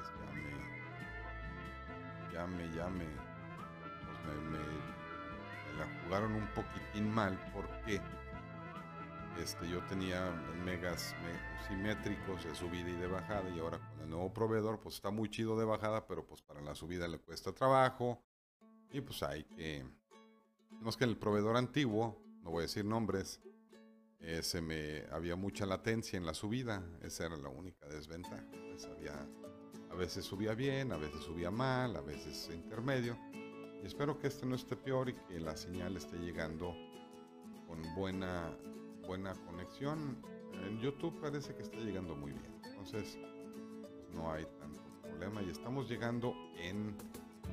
[2.40, 4.60] ya me, ya me, pues me,
[5.78, 8.02] la jugaron un poquitín mal porque
[9.38, 10.32] este, yo tenía
[10.64, 11.14] megas
[11.68, 15.30] simétricos de subida y de bajada y ahora con el nuevo proveedor pues está muy
[15.30, 18.24] chido de bajada pero pues para la subida le cuesta trabajo
[18.92, 19.86] y pues hay que
[20.82, 23.42] no es que el proveedor antiguo no voy a decir nombres
[24.42, 28.46] se me había mucha latencia en la subida, esa era la única desventaja.
[28.70, 28.88] Pues
[29.90, 33.18] a veces subía bien, a veces subía mal, a veces intermedio.
[33.82, 36.76] Y espero que este no esté peor y que la señal esté llegando
[37.68, 38.56] con buena,
[39.08, 40.22] buena conexión.
[40.54, 42.62] En YouTube parece que está llegando muy bien.
[42.66, 43.18] Entonces,
[43.82, 45.42] pues, no hay tanto problema.
[45.42, 46.96] Y estamos llegando en,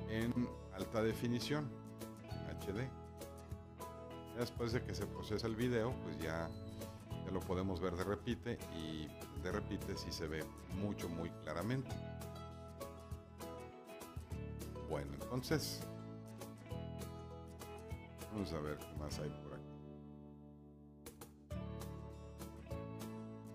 [0.08, 1.70] en alta definición,
[2.60, 3.05] HD.
[4.38, 6.48] Después de que se procesa el video, pues ya,
[7.24, 9.08] ya lo podemos ver de repite y
[9.42, 10.44] de repite si se ve
[10.74, 11.90] mucho, muy claramente.
[14.90, 15.80] Bueno, entonces
[18.32, 19.62] vamos a ver qué más hay por aquí.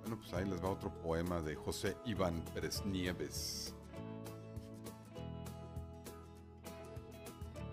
[0.01, 3.75] Bueno, pues ahí les va otro poema de José Iván Pérez Nieves.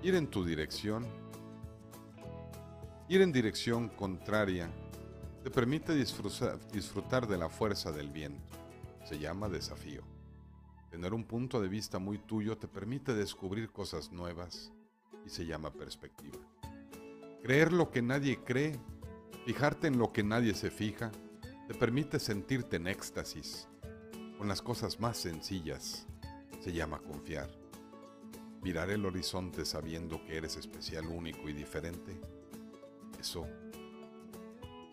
[0.02, 1.06] Ir en tu dirección,
[3.08, 4.70] ir en dirección contraria,
[5.42, 8.52] te permite disfrutar, de la fuerza del viento.
[9.04, 10.02] Se llama desafío.
[10.90, 14.72] Tener un punto de vista muy tuyo te permite descubrir cosas nuevas
[15.24, 16.38] y se llama perspectiva.
[17.42, 18.78] Creer lo que nadie cree,
[19.46, 21.10] fijarte en lo que nadie se fija,
[21.66, 23.68] te permite sentirte en éxtasis
[24.36, 26.06] con las cosas más sencillas.
[26.60, 27.48] Se llama confiar.
[28.62, 32.20] Mirar el horizonte sabiendo que eres especial, único y diferente.
[33.18, 33.46] Eso,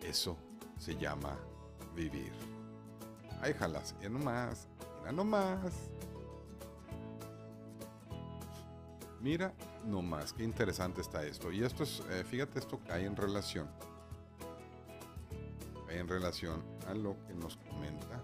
[0.02, 0.36] eso
[0.78, 1.36] se llama
[1.94, 2.32] vivir.
[3.40, 5.90] Ay, jalas, ya nomás, mira nomás.
[9.20, 9.52] Mira
[9.84, 11.50] nomás, qué interesante está esto.
[11.50, 13.68] Y esto es, eh, fíjate, esto cae en relación.
[15.86, 18.22] Cae en relación a lo que nos comenta.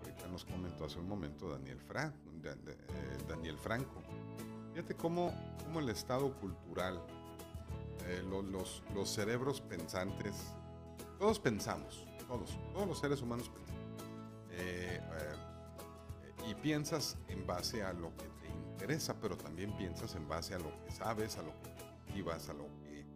[0.00, 1.78] Ahorita nos comentó hace un momento Daniel,
[2.44, 4.02] eh, Daniel Franco.
[4.72, 5.32] Fíjate cómo,
[5.64, 7.00] cómo el estado cultural,
[8.06, 10.34] eh, los, los cerebros pensantes,
[11.18, 13.82] todos pensamos, todos, todos los seres humanos pensamos
[14.50, 20.28] eh, eh, y piensas en base a lo que te interesa, pero también piensas en
[20.28, 21.70] base a lo que sabes, a lo que
[22.04, 23.06] cultivas, a lo que,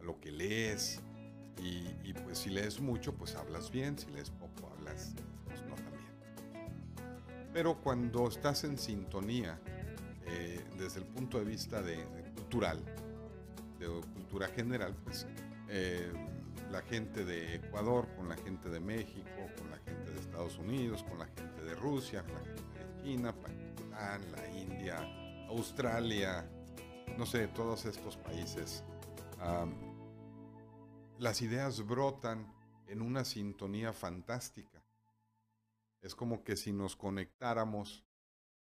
[0.00, 1.00] a lo que lees.
[1.60, 5.92] Y, pues si lees mucho, pues hablas bien, si lees poco, hablas pues no tan
[5.92, 7.50] bien.
[7.52, 9.60] Pero cuando estás en sintonía,
[10.78, 12.04] desde el punto de vista de,
[12.34, 12.82] cultural,
[13.88, 15.26] de cultura general, pues
[16.70, 21.02] la gente de Ecuador, con la gente de México, con la gente de Estados Unidos,
[21.02, 26.48] con la gente de Rusia, con la gente de China, Pakistán, la India, Australia,
[27.18, 28.84] no sé, todos estos países.
[31.18, 32.52] las ideas brotan
[32.88, 34.82] en una sintonía fantástica.
[36.00, 38.04] Es como que si nos conectáramos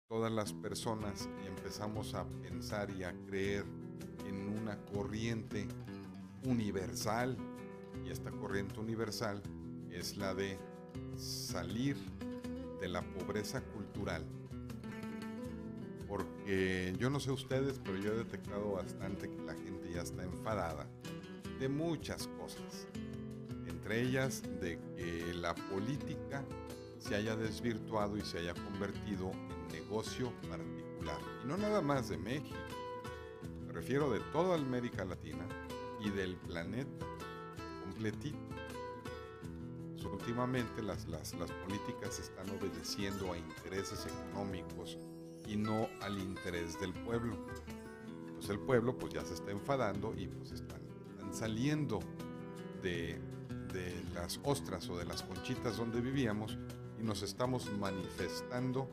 [0.08, 3.64] todas las personas y empezamos a pensar y a creer
[4.26, 5.66] en una corriente
[6.44, 7.36] universal
[8.04, 9.42] y esta corriente universal
[9.90, 10.58] es la de
[11.16, 11.96] salir
[12.80, 14.24] de la pobreza cultural.
[16.06, 20.22] Porque yo no sé ustedes, pero yo he detectado bastante que la gente ya está
[20.22, 20.86] enfadada
[21.60, 22.86] de muchas cosas.
[23.66, 26.44] Entre ellas de que la política
[26.98, 31.20] se haya desvirtuado y se haya convertido en negocio particular.
[31.44, 32.56] Y no nada más de México.
[33.78, 35.46] Refiero de toda América Latina
[36.00, 37.06] y del planeta
[40.04, 44.98] últimamente las, las, las políticas están obedeciendo a intereses económicos
[45.46, 47.36] y no al interés del pueblo.
[48.34, 50.80] Pues el pueblo pues ya se está enfadando y pues están,
[51.30, 52.00] saliendo
[52.82, 53.20] de,
[53.72, 56.58] de, las ostras o de las conchitas donde vivíamos
[56.98, 58.90] y nos estamos manifestando,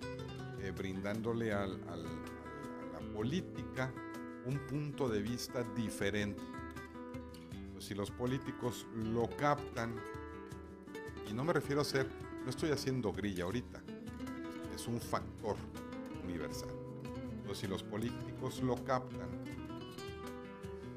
[0.61, 3.91] eh, brindándole al, a la política
[4.45, 6.41] un punto de vista diferente
[7.85, 9.95] si los políticos lo captan,
[11.29, 12.09] y no me refiero a ser,
[12.43, 13.79] no estoy haciendo grilla ahorita,
[14.73, 15.55] es un factor
[16.23, 16.69] universal.
[17.53, 19.29] Si los políticos lo captan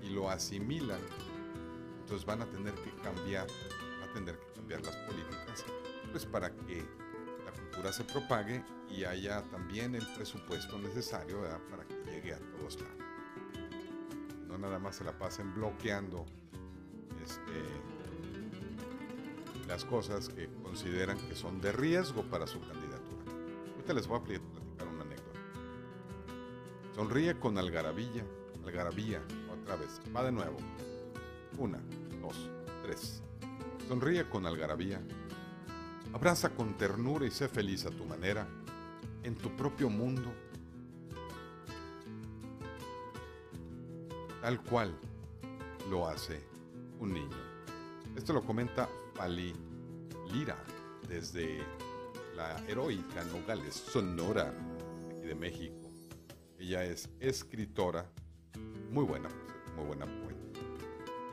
[0.02, 0.98] y lo asimilan,
[2.00, 3.46] entonces van a tener que cambiar,
[4.00, 5.64] van a tener que cambiar las políticas,
[6.10, 6.84] pues para que
[7.44, 12.80] la cultura se propague y haya también el presupuesto necesario para que llegue a todos
[12.80, 13.07] lados.
[14.58, 16.26] Nada más se la pasen bloqueando
[17.22, 17.62] este,
[19.68, 23.32] las cosas que consideran que son de riesgo para su candidatura.
[23.74, 25.40] Ahorita les voy a platicar una anécdota.
[26.94, 28.24] Sonríe con algarabía,
[28.64, 29.22] algarabía,
[29.60, 30.56] otra vez, va de nuevo.
[31.56, 31.78] Una,
[32.20, 32.50] dos,
[32.82, 33.22] tres.
[33.86, 35.00] Sonríe con algarabía.
[36.12, 38.48] Abraza con ternura y sé feliz a tu manera,
[39.22, 40.32] en tu propio mundo,
[44.48, 44.98] tal cual
[45.90, 46.40] lo hace
[47.00, 47.36] un niño.
[48.16, 49.52] Esto lo comenta Pali
[50.32, 50.56] Lira
[51.06, 51.58] desde
[52.34, 54.54] la heroica Nogales, Sonora,
[55.10, 55.90] aquí de México.
[56.58, 58.10] Ella es escritora,
[58.90, 59.28] muy buena,
[59.76, 60.60] muy buena poeta.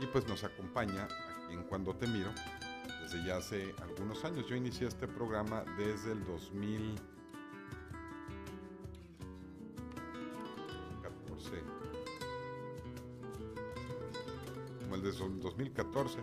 [0.01, 2.33] Y pues nos acompaña aquí en Cuando Te Miro
[3.01, 4.45] desde ya hace algunos años.
[4.49, 7.14] Yo inicié este programa desde el 2014.
[15.13, 16.19] Como el de 2014.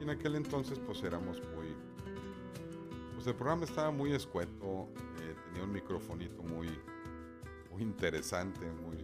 [0.00, 1.74] Y en aquel entonces pues éramos muy...
[3.14, 4.88] Pues el programa estaba muy escueto,
[5.20, 6.68] eh, tenía un microfonito muy,
[7.70, 8.96] muy interesante, muy...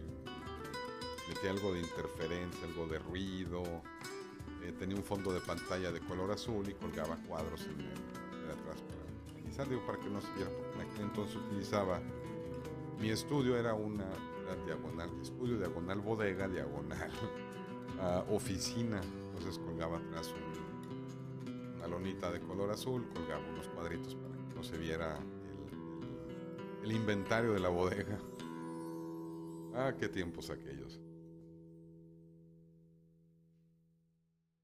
[1.29, 3.63] Metía algo de interferencia, algo de ruido,
[4.61, 8.81] eh, tenía un fondo de pantalla de color azul y colgaba cuadros en el, atrás
[8.81, 12.01] para quizás digo para que no se viera porque en aquel entonces utilizaba
[12.99, 14.05] mi estudio era una
[14.65, 17.11] diagonal estudio diagonal bodega diagonal
[18.29, 20.33] oficina entonces colgaba atrás
[21.75, 26.91] una lonita de color azul colgaba unos cuadritos para que no se viera el, el
[26.91, 28.19] inventario de la bodega
[29.75, 30.99] ah qué tiempos aquellos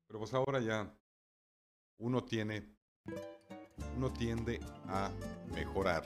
[0.10, 0.92] Pero pues ahora ya
[2.00, 2.68] uno tiene,
[3.96, 5.12] uno tiende a
[5.54, 6.04] mejorar.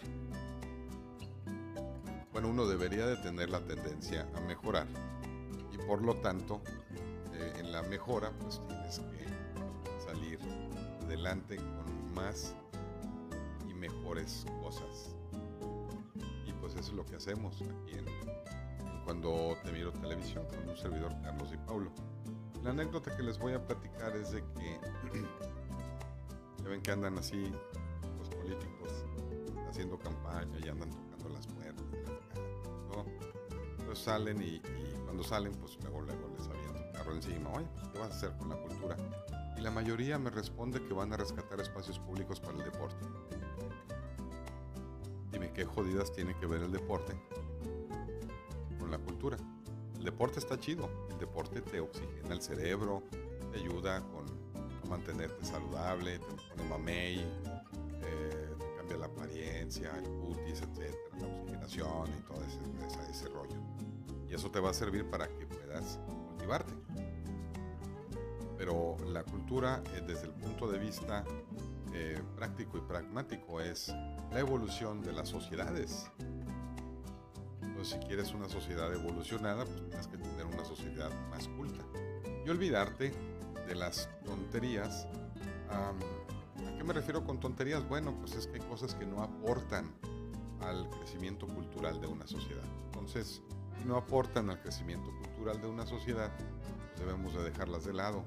[2.34, 4.88] Bueno, uno debería de tener la tendencia a mejorar.
[5.72, 6.62] Y por lo tanto,
[7.36, 10.40] en la mejora, pues tienes que salir
[11.04, 12.56] adelante con más
[13.70, 15.16] y mejores cosas.
[16.46, 18.06] Y pues eso es lo que hacemos aquí en,
[19.06, 21.92] Cuando Te Miro Televisión con un servidor Carlos y Paulo.
[22.64, 24.80] La anécdota que les voy a platicar es de que
[26.64, 27.52] ya ven que andan así
[28.18, 29.06] los políticos
[29.70, 31.86] haciendo campaña y andan tocando las puertas
[32.90, 33.96] ¿no?
[33.96, 34.60] Salen y,
[35.04, 36.63] cuando salen, pues luego, luego les un
[37.04, 37.52] carro encima.
[37.52, 38.96] Oye, pues, ¿qué vas a hacer con la cultura?
[39.58, 43.06] Y la mayoría me responde que van a rescatar espacios públicos para el deporte.
[45.32, 47.14] Dime, ¿qué jodidas tiene que ver el deporte
[48.80, 49.38] con la cultura?
[49.98, 50.90] El deporte está chido.
[51.10, 53.04] El deporte te oxigena el cerebro,
[53.52, 54.26] te ayuda con,
[54.84, 61.28] a mantenerte saludable, te pone mamey, eh, te cambia la apariencia, el cutis, etcétera, la
[61.28, 63.56] oxigenación y todo ese, ese, rollo.
[64.30, 66.00] Y eso te va a servir para que puedas
[68.58, 71.24] Pero la cultura, eh, desde el punto de vista
[71.94, 73.90] eh, práctico y pragmático, es
[74.32, 76.10] la evolución de las sociedades
[77.84, 81.84] si quieres una sociedad evolucionada, pues tienes que tener una sociedad más culta.
[82.46, 83.14] Y olvidarte
[83.68, 85.08] de las tonterías.
[85.70, 85.94] ¿A
[86.78, 87.88] qué me refiero con tonterías?
[87.88, 89.92] Bueno, pues es que hay cosas que no aportan
[90.62, 92.64] al crecimiento cultural de una sociedad.
[92.86, 93.42] Entonces,
[93.86, 96.32] no aportan al crecimiento cultural de una sociedad,
[96.98, 98.24] debemos de dejarlas de lado.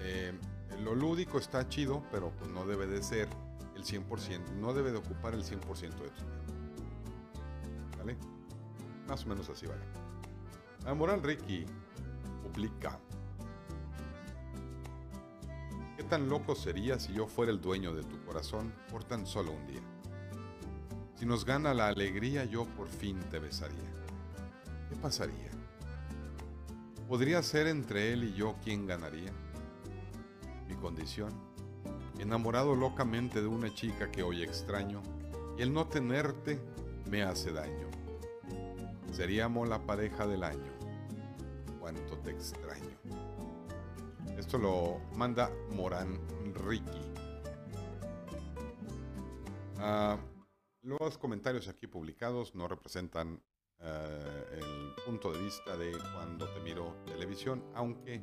[0.00, 0.36] Eh,
[0.82, 3.28] lo lúdico está chido, pero pues no debe de ser
[3.76, 6.52] el 100%, no debe de ocupar el 100% de tu tiempo.
[7.96, 8.16] ¿Vale?
[9.06, 9.82] Más o menos así vale.
[10.84, 11.64] Amoral Ricky
[12.42, 12.98] publica.
[15.96, 19.52] ¿Qué tan loco sería si yo fuera el dueño de tu corazón por tan solo
[19.52, 19.82] un día?
[21.14, 23.78] Si nos gana la alegría, yo por fin te besaría.
[24.88, 25.57] ¿Qué pasaría?
[27.08, 29.32] ¿Podría ser entre él y yo quien ganaría?
[30.68, 31.30] Mi condición,
[32.18, 35.02] enamorado locamente de una chica que hoy extraño,
[35.56, 36.60] y el no tenerte
[37.10, 37.88] me hace daño.
[39.10, 40.70] Seríamos la pareja del año.
[41.80, 42.98] Cuánto te extraño.
[44.36, 46.20] Esto lo manda Morán
[46.56, 47.00] Ricky.
[49.78, 50.18] Ah,
[50.82, 53.40] los comentarios aquí publicados no representan
[53.80, 58.20] eh, el punto de vista de cuando te miro televisión, aunque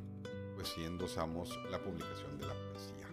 [0.54, 3.08] pues sí endosamos la publicación de la poesía.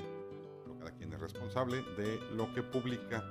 [0.63, 3.23] Pero cada quien es responsable de lo que publica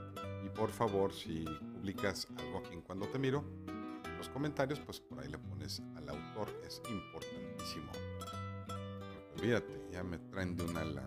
[0.44, 1.44] y por favor si
[1.74, 3.44] publicas algo aquí en cuando te miro,
[4.28, 7.92] comentarios, pues por ahí le pones al autor, es importantísimo.
[9.36, 11.06] olvídate, ya me traen de un ala.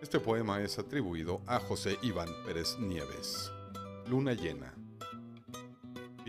[0.00, 3.52] Este poema es atribuido a José Iván Pérez Nieves.
[4.08, 4.74] Luna llena.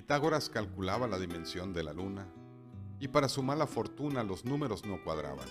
[0.01, 2.27] Pitágoras calculaba la dimensión de la luna
[2.99, 5.47] y para su mala fortuna los números no cuadraban.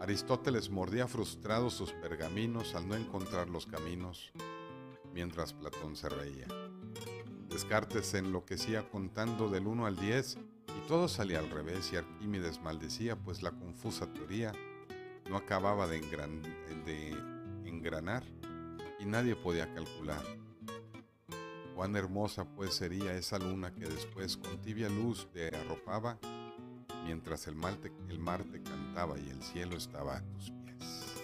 [0.00, 4.32] Aristóteles mordía frustrado sus pergaminos al no encontrar los caminos,
[5.12, 6.46] mientras Platón se reía.
[7.50, 12.58] Descartes se enloquecía contando del 1 al 10 y todo salía al revés y Arquímedes
[12.62, 14.52] maldecía pues la confusa teoría
[15.28, 17.10] no acababa de, de
[17.68, 18.24] engranar
[18.98, 20.24] y nadie podía calcular.
[21.74, 26.18] Cuán hermosa pues sería esa luna que después con tibia luz te arropaba
[27.04, 27.56] mientras el,
[28.08, 31.16] el mar te cantaba y el cielo estaba a tus pies.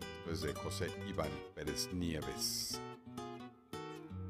[0.00, 2.80] Esto es de José Iván Pérez Nieves.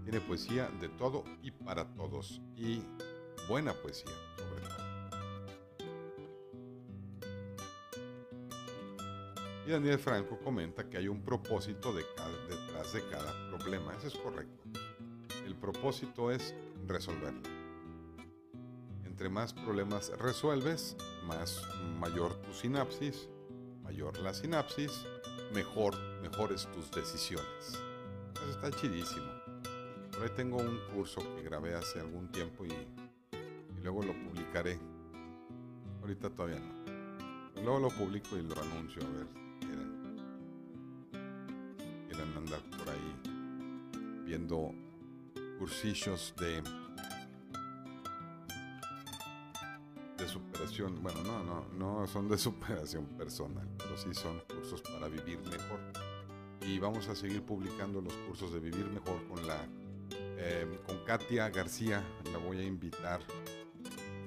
[0.05, 2.41] Tiene poesía de todo y para todos.
[2.57, 2.83] Y
[3.49, 4.89] buena poesía, sobre todo.
[9.67, 13.95] Y Daniel Franco comenta que hay un propósito detrás de cada problema.
[13.97, 14.88] Eso es correcto.
[15.49, 16.55] El propósito es
[16.87, 17.41] resolverlo.
[19.07, 20.95] Entre más problemas resuelves,
[21.27, 21.63] más
[21.99, 23.31] mayor tu sinapsis,
[23.83, 25.07] mayor la sinapsis,
[25.55, 27.81] mejor, mejores tus decisiones.
[28.35, 29.33] Eso está chidísimo.
[30.13, 32.75] Por tengo un curso que grabé hace algún tiempo y,
[33.83, 34.79] luego lo publicaré.
[36.03, 37.63] Ahorita todavía no.
[37.63, 39.49] Luego lo publico y lo anuncio a ver
[42.39, 44.73] andar por ahí viendo
[45.59, 46.63] cursillos de
[50.19, 51.01] de superación.
[51.03, 51.67] Bueno, no, no,
[52.01, 55.81] no son de superación personal, pero sí son cursos para vivir mejor.
[56.63, 59.65] Y vamos a seguir publicando los cursos de vivir mejor con la
[60.37, 62.03] em, con Katia García.
[62.33, 63.21] La voy a invitar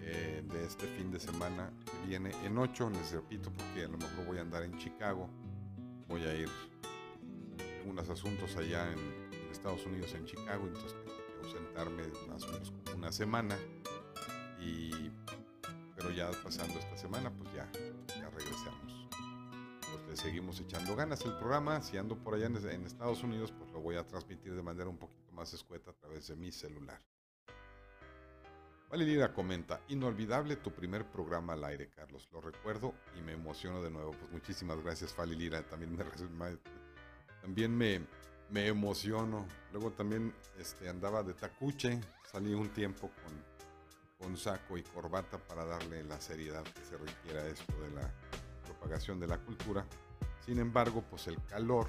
[0.01, 3.97] eh, de este fin de semana que viene en 8, les repito, porque a lo
[3.97, 5.29] mejor voy a andar en Chicago.
[6.07, 6.49] Voy a ir
[7.85, 10.95] unos asuntos allá en, Estados Unidos, en Chicago, entonces
[11.41, 13.57] ausentarme más o menos una semana.
[14.59, 15.11] Y,
[15.95, 17.69] pero ya pasando esta semana, pues ya,
[18.19, 19.07] ya regresamos.
[20.11, 21.81] Pues seguimos echando ganas el programa.
[21.81, 24.97] Si ando por allá en, Estados Unidos, pues lo voy a transmitir de manera un
[24.97, 26.99] poquito más escueta a través de mi celular.
[28.89, 32.27] Valilira comenta, inolvidable tu primer programa al aire, Carlos.
[32.33, 34.11] Lo recuerdo y me emociono de nuevo.
[34.11, 35.63] Pues muchísimas gracias, Falilira.
[35.63, 36.03] También me,
[37.41, 38.05] también me,
[38.51, 39.47] me emociono.
[39.71, 41.99] Luego también este, andaba de tacuche,
[42.31, 43.43] salí un tiempo con,
[44.19, 48.13] con saco y corbata para darle la seriedad que se requiere a esto de la
[48.65, 49.85] propagación de la cultura.
[50.45, 51.87] Sin embargo, pues el calor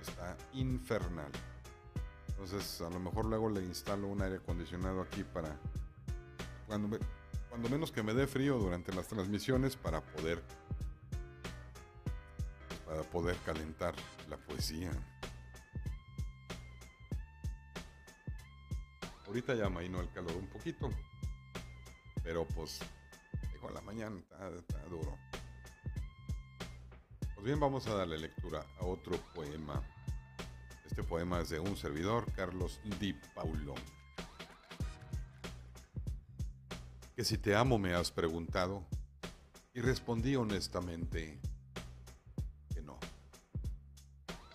[0.00, 1.30] está infernal.
[2.28, 5.54] Entonces, a lo mejor luego le instalo un aire acondicionado aquí para
[6.66, 6.98] cuando,
[7.50, 10.42] cuando menos que me dé frío durante las transmisiones para poder
[12.86, 13.94] para poder calentar
[14.28, 14.90] la poesía.
[19.30, 20.90] Ahorita ya no el calor un poquito,
[22.24, 22.80] pero pues
[23.72, 24.18] la mañana
[24.58, 25.16] está, duro.
[27.36, 29.80] Pues bien, vamos a darle lectura a otro poema.
[30.84, 33.76] Este poema es de un servidor, Carlos Di Paulo.
[37.14, 38.84] Que si te amo me has preguntado
[39.72, 41.40] y respondí honestamente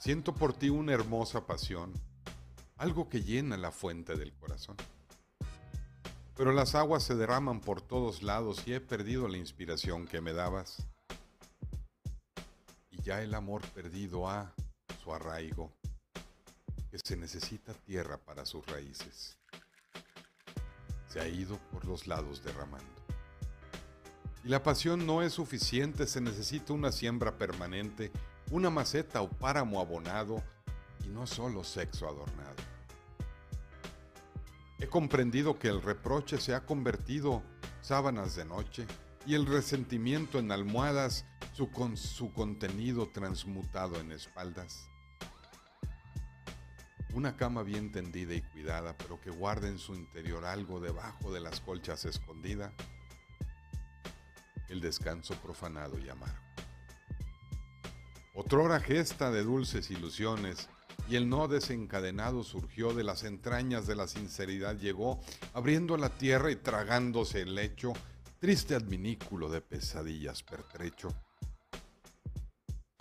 [0.05, 1.91] Siento por ti una hermosa pasión,
[2.78, 4.76] algo que llena la fuente del corazón.
[6.36, 10.34] Pero las aguas se derraman por todos lados y he perdido la inspiración que me
[10.34, 10.86] dabas.
[12.91, 14.53] Y ya el amor perdido ha
[15.03, 15.71] su arraigo,
[16.91, 19.38] que se necesita tierra para sus raíces.
[21.07, 22.86] Se ha ido por los lados derramando.
[24.43, 28.11] Y la pasión no es suficiente, se necesita una siembra permanente
[28.51, 30.43] una maceta o páramo abonado
[31.06, 32.56] y no solo sexo adornado.
[34.80, 37.43] He comprendido que el reproche se ha convertido
[37.82, 38.86] sábanas de noche
[39.26, 44.89] y el resentimiento en almohadas, su, con, su contenido transmutado en espaldas.
[47.14, 51.39] Una cama bien tendida y cuidada, pero que guarda en su interior algo debajo de
[51.39, 52.74] las colchas escondida.
[54.68, 56.45] El descanso profanado y amargo.
[58.34, 60.68] Otrora gesta de dulces ilusiones,
[61.08, 65.20] y el no desencadenado surgió de las entrañas de la sinceridad, llegó
[65.53, 67.93] abriendo la tierra y tragándose el lecho,
[68.39, 71.14] triste adminículo de pesadillas pertrecho,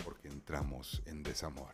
[0.05, 1.73] porque entramos en desamor.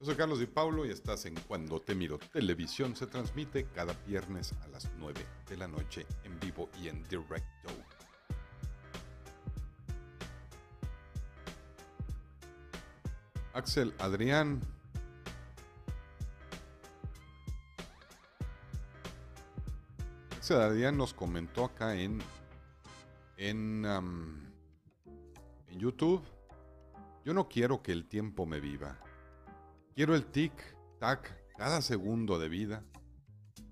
[0.00, 2.96] Yo soy Carlos Di Paulo y estás en Cuando Te Miro Televisión.
[2.96, 7.68] Se transmite cada viernes a las 9 de la noche en vivo y en directo.
[13.52, 14.60] Axel Adrián.
[20.36, 22.20] Axel Adrián nos comentó acá en,
[23.36, 23.84] en,
[25.70, 26.22] YouTube.
[27.24, 28.98] Yo no quiero que el tiempo me viva.
[29.94, 32.84] Quiero el tic-tac cada segundo de vida.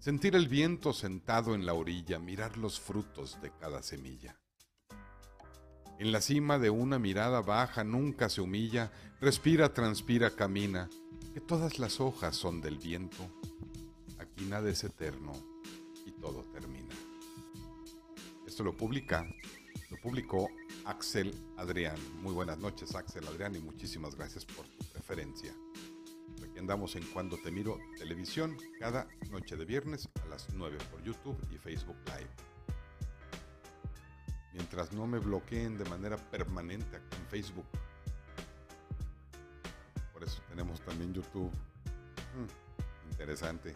[0.00, 4.38] Sentir el viento sentado en la orilla, mirar los frutos de cada semilla.
[5.98, 10.88] En la cima de una mirada baja nunca se humilla, respira, transpira, camina,
[11.34, 13.28] que todas las hojas son del viento.
[14.20, 15.32] Aquí nada es eterno
[16.06, 16.94] y todo termina.
[18.46, 19.26] Esto lo publica,
[19.90, 20.48] lo publicó
[20.84, 21.96] Axel Adrián.
[22.22, 25.52] Muy buenas noches, Axel Adrián, y muchísimas gracias por tu preferencia.
[26.48, 31.02] Aquí andamos en Cuando Te Miro Televisión, cada noche de viernes a las 9 por
[31.02, 32.47] YouTube y Facebook Live.
[34.58, 37.66] Mientras no me bloqueen de manera permanente aquí en Facebook.
[40.12, 41.52] Por eso tenemos también YouTube.
[42.34, 42.48] Mm,
[43.12, 43.72] interesante.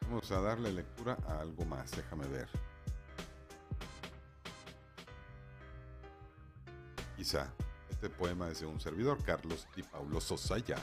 [0.00, 2.48] Vamos a darle lectura a algo más, déjame ver.
[7.14, 7.52] Quizá
[7.90, 10.78] este poema es de un servidor, Carlos Di Paulo Sosaya.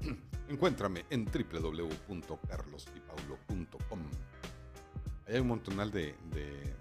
[0.48, 4.00] Encuéntrame en www.carlosdipaulo.com.
[5.26, 6.76] Hay un montonal de, de,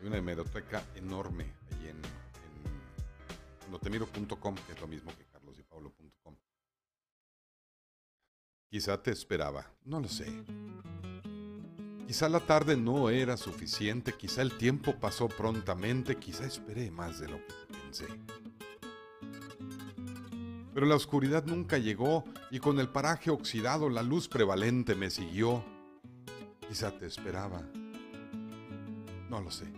[0.00, 1.96] Hay una hemeroteca enorme ahí en,
[3.64, 6.36] en notemiro.com, que es lo mismo que carlosdipaulo.com.
[8.70, 10.26] Quizá te esperaba, no lo sé.
[12.06, 17.28] Quizá la tarde no era suficiente, quizá el tiempo pasó prontamente, quizá esperé más de
[17.28, 18.06] lo que pensé.
[20.72, 25.64] Pero la oscuridad nunca llegó y con el paraje oxidado la luz prevalente me siguió.
[26.68, 27.60] Quizá te esperaba.
[29.28, 29.77] No lo sé.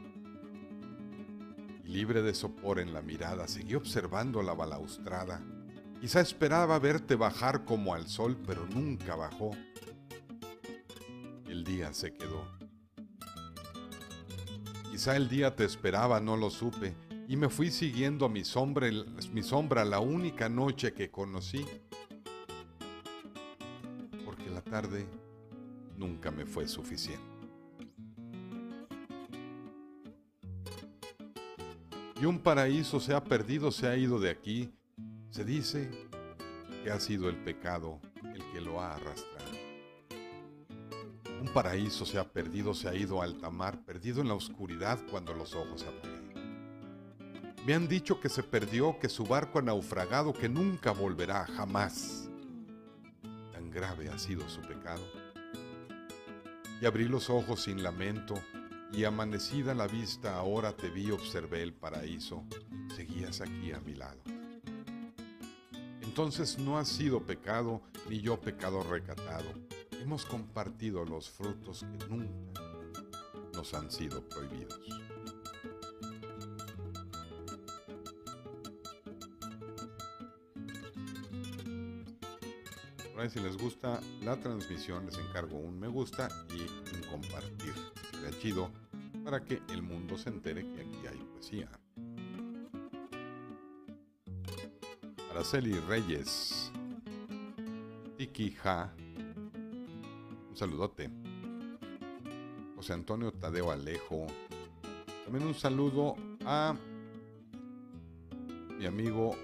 [1.90, 5.42] Libre de sopor en la mirada, seguí observando la balaustrada.
[6.00, 9.50] Quizá esperaba verte bajar como al sol, pero nunca bajó
[11.60, 12.46] el día se quedó.
[14.90, 16.94] Quizá el día te esperaba, no lo supe,
[17.28, 18.88] y me fui siguiendo a mi sombra,
[19.32, 21.66] mi sombra la única noche que conocí.
[24.24, 25.06] Porque la tarde
[25.96, 27.39] nunca me fue suficiente.
[32.20, 34.70] Y un paraíso se ha perdido, se ha ido de aquí.
[35.30, 35.90] Se dice
[36.84, 39.50] que ha sido el pecado el que lo ha arrastrado.
[41.40, 44.98] Un paraíso se ha perdido, se ha ido a alta mar, perdido en la oscuridad
[45.10, 46.10] cuando los ojos abrí.
[47.64, 52.28] Me han dicho que se perdió, que su barco ha naufragado, que nunca volverá jamás.
[53.50, 55.02] Tan grave ha sido su pecado.
[56.82, 58.34] Y abrí los ojos sin lamento,
[58.92, 62.44] y amanecida la vista ahora te vi, observé el paraíso,
[62.94, 64.20] seguías aquí a mi lado.
[66.02, 69.54] Entonces no ha sido pecado, ni yo pecado recatado
[70.00, 72.62] hemos compartido los frutos que nunca
[73.54, 74.80] nos han sido prohibidos.
[83.28, 87.74] Si les gusta la transmisión les encargo un me gusta y un compartir.
[88.20, 88.70] Sería chido
[89.24, 91.70] para que el mundo se entere que aquí hay poesía.
[95.30, 96.70] Araceli Reyes,
[98.18, 98.92] Tiki Ja,
[100.52, 101.08] saludote.
[102.76, 104.26] José Antonio Tadeo Alejo.
[105.24, 106.76] También un saludo a
[108.78, 109.34] mi amigo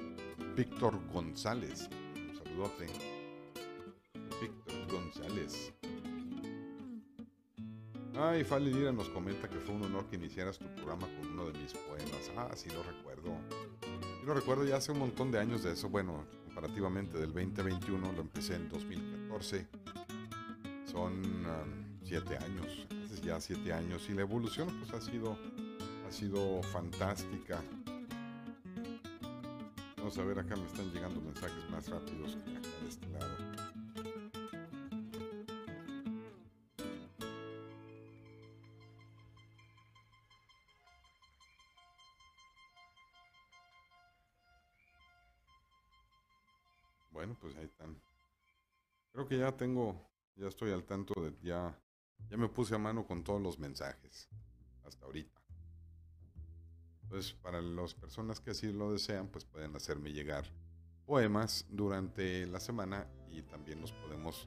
[0.54, 1.88] Víctor González.
[2.14, 2.86] Un saludote.
[4.40, 5.75] Víctor González.
[8.18, 11.46] Ay, Fali Dira nos comenta que fue un honor que iniciaras tu programa con uno
[11.46, 12.30] de mis poemas.
[12.36, 13.36] Ah, sí lo recuerdo.
[14.20, 15.88] Yo lo recuerdo ya hace un montón de años de eso.
[15.88, 19.66] Bueno, comparativamente del 2021, lo empecé en 2014
[20.96, 25.36] son um, siete años, hace ya siete años, y la evolución pues ha sido,
[26.08, 27.62] ha sido fantástica.
[29.98, 33.45] Vamos a ver, acá me están llegando mensajes más rápidos que acá de este lado.
[49.26, 51.76] Creo que ya tengo ya estoy al tanto de, ya,
[52.30, 54.28] ya me puse a mano con todos los mensajes
[54.84, 55.40] hasta ahorita.
[57.02, 60.44] Entonces, para las personas que así lo desean, pues pueden hacerme llegar
[61.06, 64.46] poemas durante la semana y también los podemos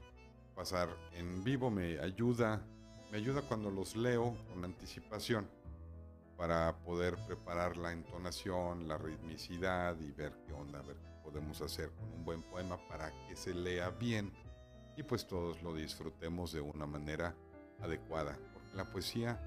[0.54, 1.70] pasar en vivo.
[1.70, 2.64] Me ayuda,
[3.10, 5.46] me ayuda cuando los leo con anticipación
[6.38, 11.90] para poder preparar la entonación, la ritmicidad y ver qué onda, ver qué podemos hacer
[11.90, 14.32] con un buen poema para que se lea bien
[14.96, 17.34] y pues todos lo disfrutemos de una manera
[17.80, 19.40] adecuada, porque la poesía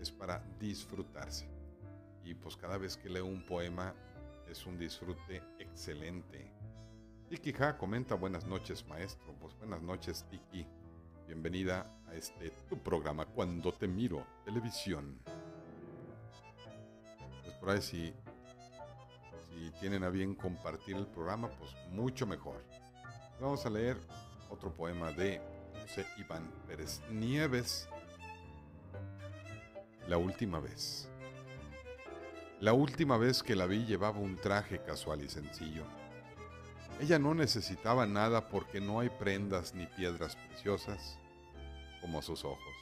[0.00, 1.48] es para disfrutarse.
[2.24, 3.94] Y pues cada vez que leo un poema
[4.48, 6.52] es un disfrute excelente.
[7.28, 10.66] Tiki Ja comenta buenas noches maestro, pues buenas noches Tiki,
[11.26, 15.18] bienvenida a este tu programa Cuando te miro televisión.
[17.42, 18.14] Pues por ahí si,
[19.48, 22.64] si tienen a bien compartir el programa, pues mucho mejor.
[23.40, 23.98] Vamos a leer
[24.50, 25.40] otro poema de
[25.82, 27.88] José Iván Pérez Nieves.
[30.08, 31.08] La última vez.
[32.60, 35.84] La última vez que la vi llevaba un traje casual y sencillo.
[37.00, 41.18] Ella no necesitaba nada porque no hay prendas ni piedras preciosas
[42.00, 42.74] como sus ojos.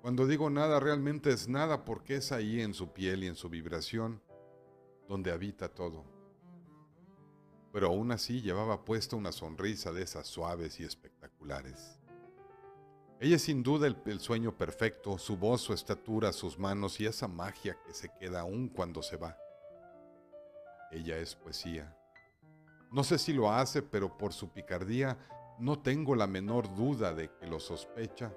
[0.00, 3.48] Cuando digo nada, realmente es nada porque es ahí en su piel y en su
[3.48, 4.22] vibración
[5.08, 6.21] donde habita todo.
[7.72, 11.98] Pero aún así llevaba puesta una sonrisa de esas suaves y espectaculares.
[13.18, 17.28] Ella es sin duda el, sueño perfecto, su voz, su estatura, sus manos y esa
[17.28, 19.36] magia que se queda aún cuando se va.
[20.90, 21.96] Ella es poesía.
[22.90, 25.16] No sé si lo hace, pero por su picardía
[25.58, 28.32] no tengo la menor duda de que lo sospecha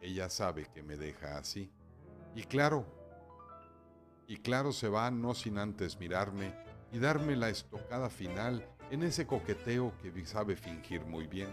[0.00, 1.70] ella sabe que me deja así.
[2.34, 2.86] Y claro,
[4.26, 6.54] y claro se va no sin antes mirarme
[6.92, 11.48] y darme la estocada final en ese coqueteo que sabe fingir muy bien.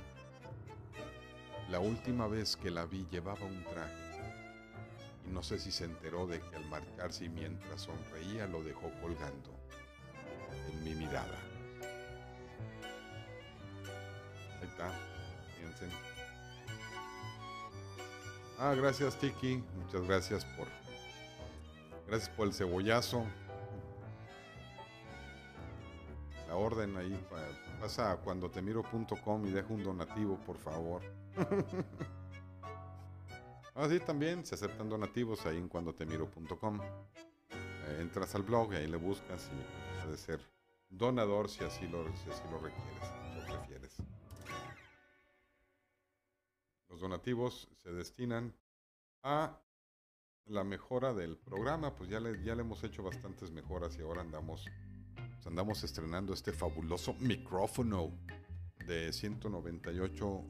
[1.69, 4.05] La última vez que la vi llevaba un traje
[5.27, 8.91] y no sé si se enteró de que al marcharse y mientras sonreía lo dejó
[9.01, 9.51] colgando
[10.71, 11.38] en mi mirada.
[14.61, 14.91] Ahí está,
[15.57, 15.89] fíjense.
[18.59, 19.63] Ah, gracias Tiki.
[19.83, 20.67] Muchas gracias por.
[22.07, 23.25] Gracias por el cebollazo.
[26.55, 27.19] Orden ahí.
[27.79, 31.01] Pasa a cuando te miro.com y deja un donativo, por favor.
[33.75, 36.79] ah, sí, también se aceptan donativos ahí en cuando te miro.com.
[36.81, 40.39] Eh, entras al blog y ahí le buscas y puede ser
[40.89, 43.97] donador si así lo, si así lo requieres, lo prefieres.
[46.89, 48.55] Los donativos se destinan
[49.23, 49.59] a
[50.45, 54.21] la mejora del programa, pues ya le, ya le hemos hecho bastantes mejoras y ahora
[54.21, 54.65] andamos,
[55.45, 58.11] andamos estrenando este fabuloso micrófono
[58.87, 60.43] de 198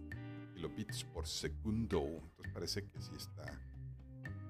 [0.53, 1.99] kilobits por segundo.
[2.01, 3.45] Entonces parece que sí está,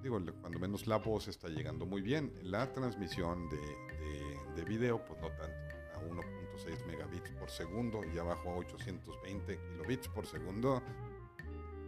[0.02, 2.34] digo, cuando menos la voz está llegando muy bien.
[2.44, 8.18] La transmisión de, de, de video, pues no tanto, a 1.6 megabits por segundo y
[8.18, 10.82] abajo a 820 kilobits por segundo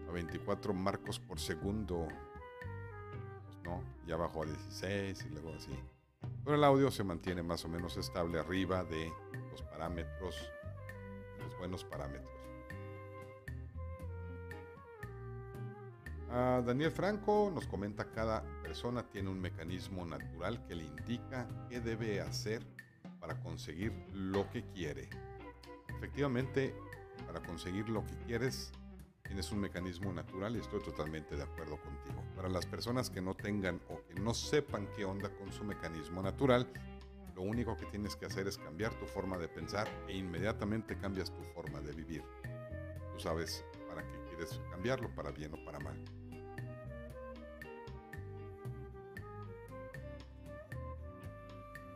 [0.08, 2.08] a 24 marcos por segundo.
[3.46, 5.72] Pues no, ya bajó a 16 y luego así.
[6.48, 9.12] Pero el audio se mantiene más o menos estable arriba de
[9.52, 10.50] los parámetros,
[11.44, 12.32] los buenos parámetros.
[16.66, 22.22] Daniel Franco nos comenta cada persona tiene un mecanismo natural que le indica qué debe
[22.22, 22.66] hacer
[23.20, 25.10] para conseguir lo que quiere.
[25.98, 26.74] Efectivamente,
[27.26, 28.72] para conseguir lo que quieres,
[29.28, 32.24] tienes un mecanismo natural y estoy totalmente de acuerdo contigo.
[32.36, 36.22] Para las personas que no tengan o que no sepan qué onda con su mecanismo
[36.22, 36.68] natural,
[37.36, 41.32] lo único que tienes que hacer es cambiar tu forma de pensar e inmediatamente cambias
[41.32, 42.24] tu forma de vivir.
[43.14, 46.04] Tú sabes para qué quieres cambiarlo, para bien o para mal.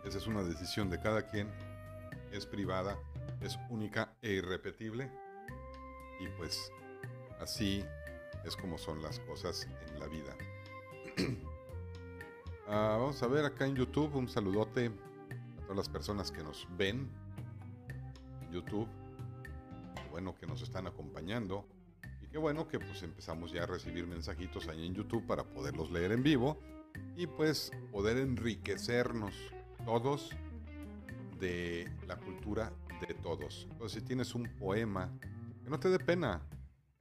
[0.03, 1.49] Esa es una decisión de cada quien,
[2.31, 2.97] es privada,
[3.39, 5.11] es única e irrepetible
[6.19, 6.71] y pues
[7.41, 7.83] Así
[8.45, 10.35] es como son las cosas en la vida.
[12.73, 14.91] Ah, vamos a ver acá en YouTube un saludote
[15.57, 17.09] a todas las personas que nos ven
[18.43, 18.87] en YouTube.
[20.09, 21.65] bueno que nos están acompañando.
[22.21, 25.91] Y qué bueno que pues empezamos ya a recibir mensajitos ahí en YouTube para poderlos
[25.91, 26.59] leer en vivo.
[27.17, 29.33] Y pues poder enriquecernos
[29.83, 30.29] todos
[31.41, 32.71] de la cultura
[33.05, 33.67] de todos.
[33.69, 35.11] Entonces si tienes un poema,
[35.61, 36.41] que no te dé pena,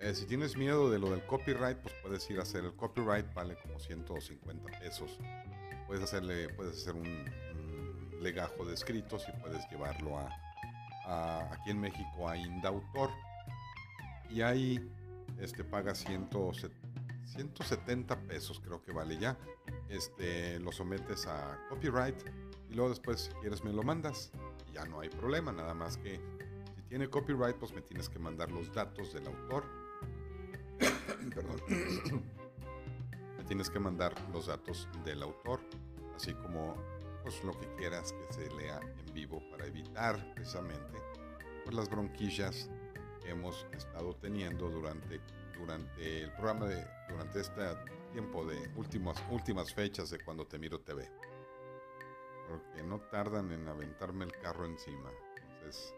[0.01, 3.35] eh, si tienes miedo de lo del copyright, pues puedes ir a hacer el copyright,
[3.35, 5.19] vale como 150 pesos.
[5.87, 7.27] Puedes hacerle, puedes hacer un,
[8.23, 10.31] legajo de escritos y puedes llevarlo a,
[11.53, 13.11] aquí en México a Indautor.
[14.31, 14.91] Y ahí
[15.39, 19.37] este, paga 170 pesos, creo que vale ya.
[19.91, 22.17] Este, lo sometes a copyright
[22.71, 24.31] y luego después, si quieres, me lo mandas.
[24.73, 26.21] Ya no hay problema, nada más que
[26.75, 29.80] si tiene copyright, pues me tienes que mandar los datos del autor
[33.39, 35.61] me tienes que mandar los datos del autor,
[36.15, 36.75] así como
[37.23, 40.99] pues, lo que quieras que se lea en vivo para evitar precisamente
[41.65, 42.69] pues, las bronquillas
[43.23, 45.21] que hemos estado teniendo durante,
[45.59, 47.63] durante el programa de, durante este
[48.13, 51.09] tiempo de últimas, últimas fechas de cuando te miro TV.
[52.49, 55.11] Porque no tardan en aventarme el carro encima.
[55.37, 55.95] Entonces,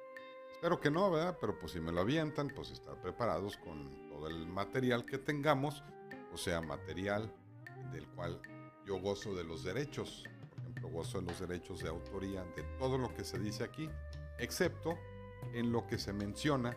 [0.63, 1.37] Espero que no, ¿verdad?
[1.41, 5.83] Pero pues si me lo avientan, pues estar preparados con todo el material que tengamos,
[6.33, 7.35] o sea, material
[7.91, 8.41] del cual
[8.87, 10.23] yo gozo de los derechos.
[10.51, 13.91] Por ejemplo, gozo de los derechos de autoría de todo lo que se dice aquí,
[14.39, 14.97] excepto
[15.53, 16.77] en lo que se menciona.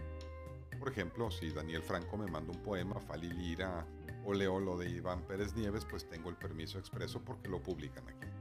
[0.79, 3.85] Por ejemplo, si Daniel Franco me manda un poema, Fali Lira
[4.25, 8.09] o leo lo de Iván Pérez Nieves, pues tengo el permiso expreso porque lo publican
[8.09, 8.34] aquí.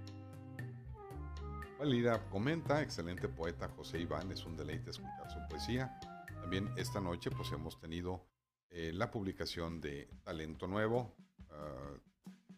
[1.78, 5.98] Valida comenta, excelente poeta José Iván, es un deleite escuchar su poesía.
[6.40, 8.24] También esta noche pues hemos tenido
[8.70, 11.16] eh, la publicación de Talento Nuevo,
[11.50, 11.98] ah,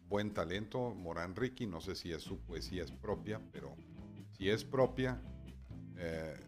[0.07, 3.75] buen talento, Morán Ricky, no sé si es su poesía es propia, pero
[4.37, 5.21] si es propia,
[5.97, 6.39] eh,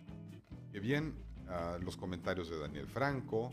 [0.73, 1.15] bien,
[1.49, 3.51] ah, los comentarios de Daniel Franco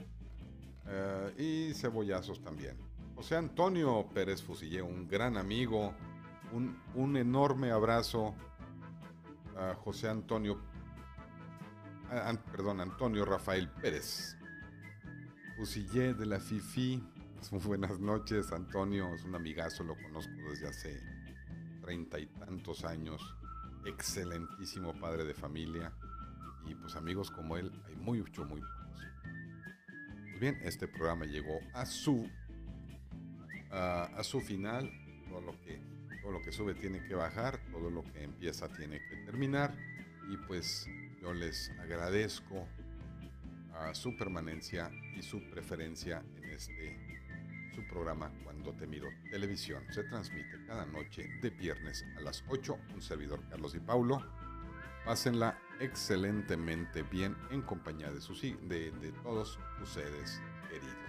[0.88, 2.78] eh, y cebollazos también.
[3.16, 5.94] José Antonio Pérez Fusillé, un gran amigo,
[6.52, 8.36] un, un enorme abrazo
[9.84, 10.60] José Antonio,
[12.52, 14.38] perdón, Antonio Rafael Pérez.
[15.56, 17.02] Fusillé de la FIFI.
[17.66, 19.14] Buenas noches, Antonio.
[19.14, 21.02] Es un amigazo, lo conozco desde hace
[21.82, 23.22] treinta y tantos años.
[23.86, 25.94] Excelentísimo padre de familia.
[26.68, 29.08] Y pues amigos como él hay mucho, muy pocos.
[30.32, 32.30] Pues bien, este programa llegó a su,
[34.22, 34.92] su final.
[35.30, 35.96] Todo lo que
[36.26, 39.76] todo lo que sube tiene que bajar, todo lo que empieza tiene que terminar.
[40.30, 40.88] Y pues
[41.22, 42.68] yo les agradezco
[43.94, 47.16] su permanencia y su preferencia en este
[47.76, 49.84] su programa Cuando te miro televisión.
[49.92, 52.78] Se transmite cada noche de viernes a las 8.
[52.94, 54.24] Un servidor Carlos y Paulo.
[55.04, 61.05] Pásenla excelentemente bien en compañía de, de todos ustedes queridos.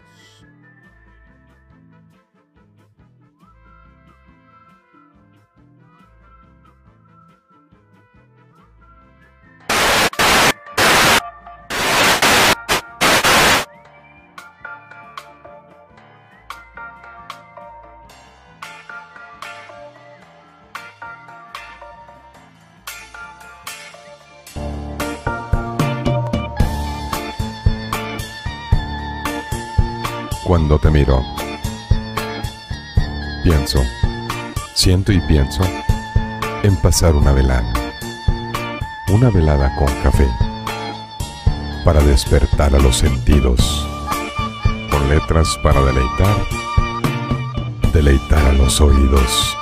[30.57, 31.23] Cuando te miro,
[33.45, 33.79] pienso,
[34.75, 35.61] siento y pienso
[36.63, 37.75] en pasar una velada.
[39.13, 40.27] Una velada con café.
[41.85, 43.87] Para despertar a los sentidos.
[44.91, 46.37] Con letras para deleitar.
[47.93, 49.55] Deleitar a los oídos.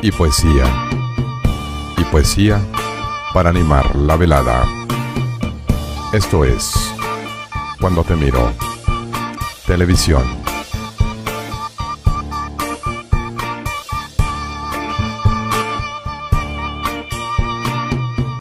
[0.00, 0.88] Y poesía.
[1.98, 2.62] Y poesía
[3.34, 4.64] para animar la velada.
[6.14, 6.72] Esto es
[7.78, 8.71] Cuando te miro
[9.72, 10.41] televisión.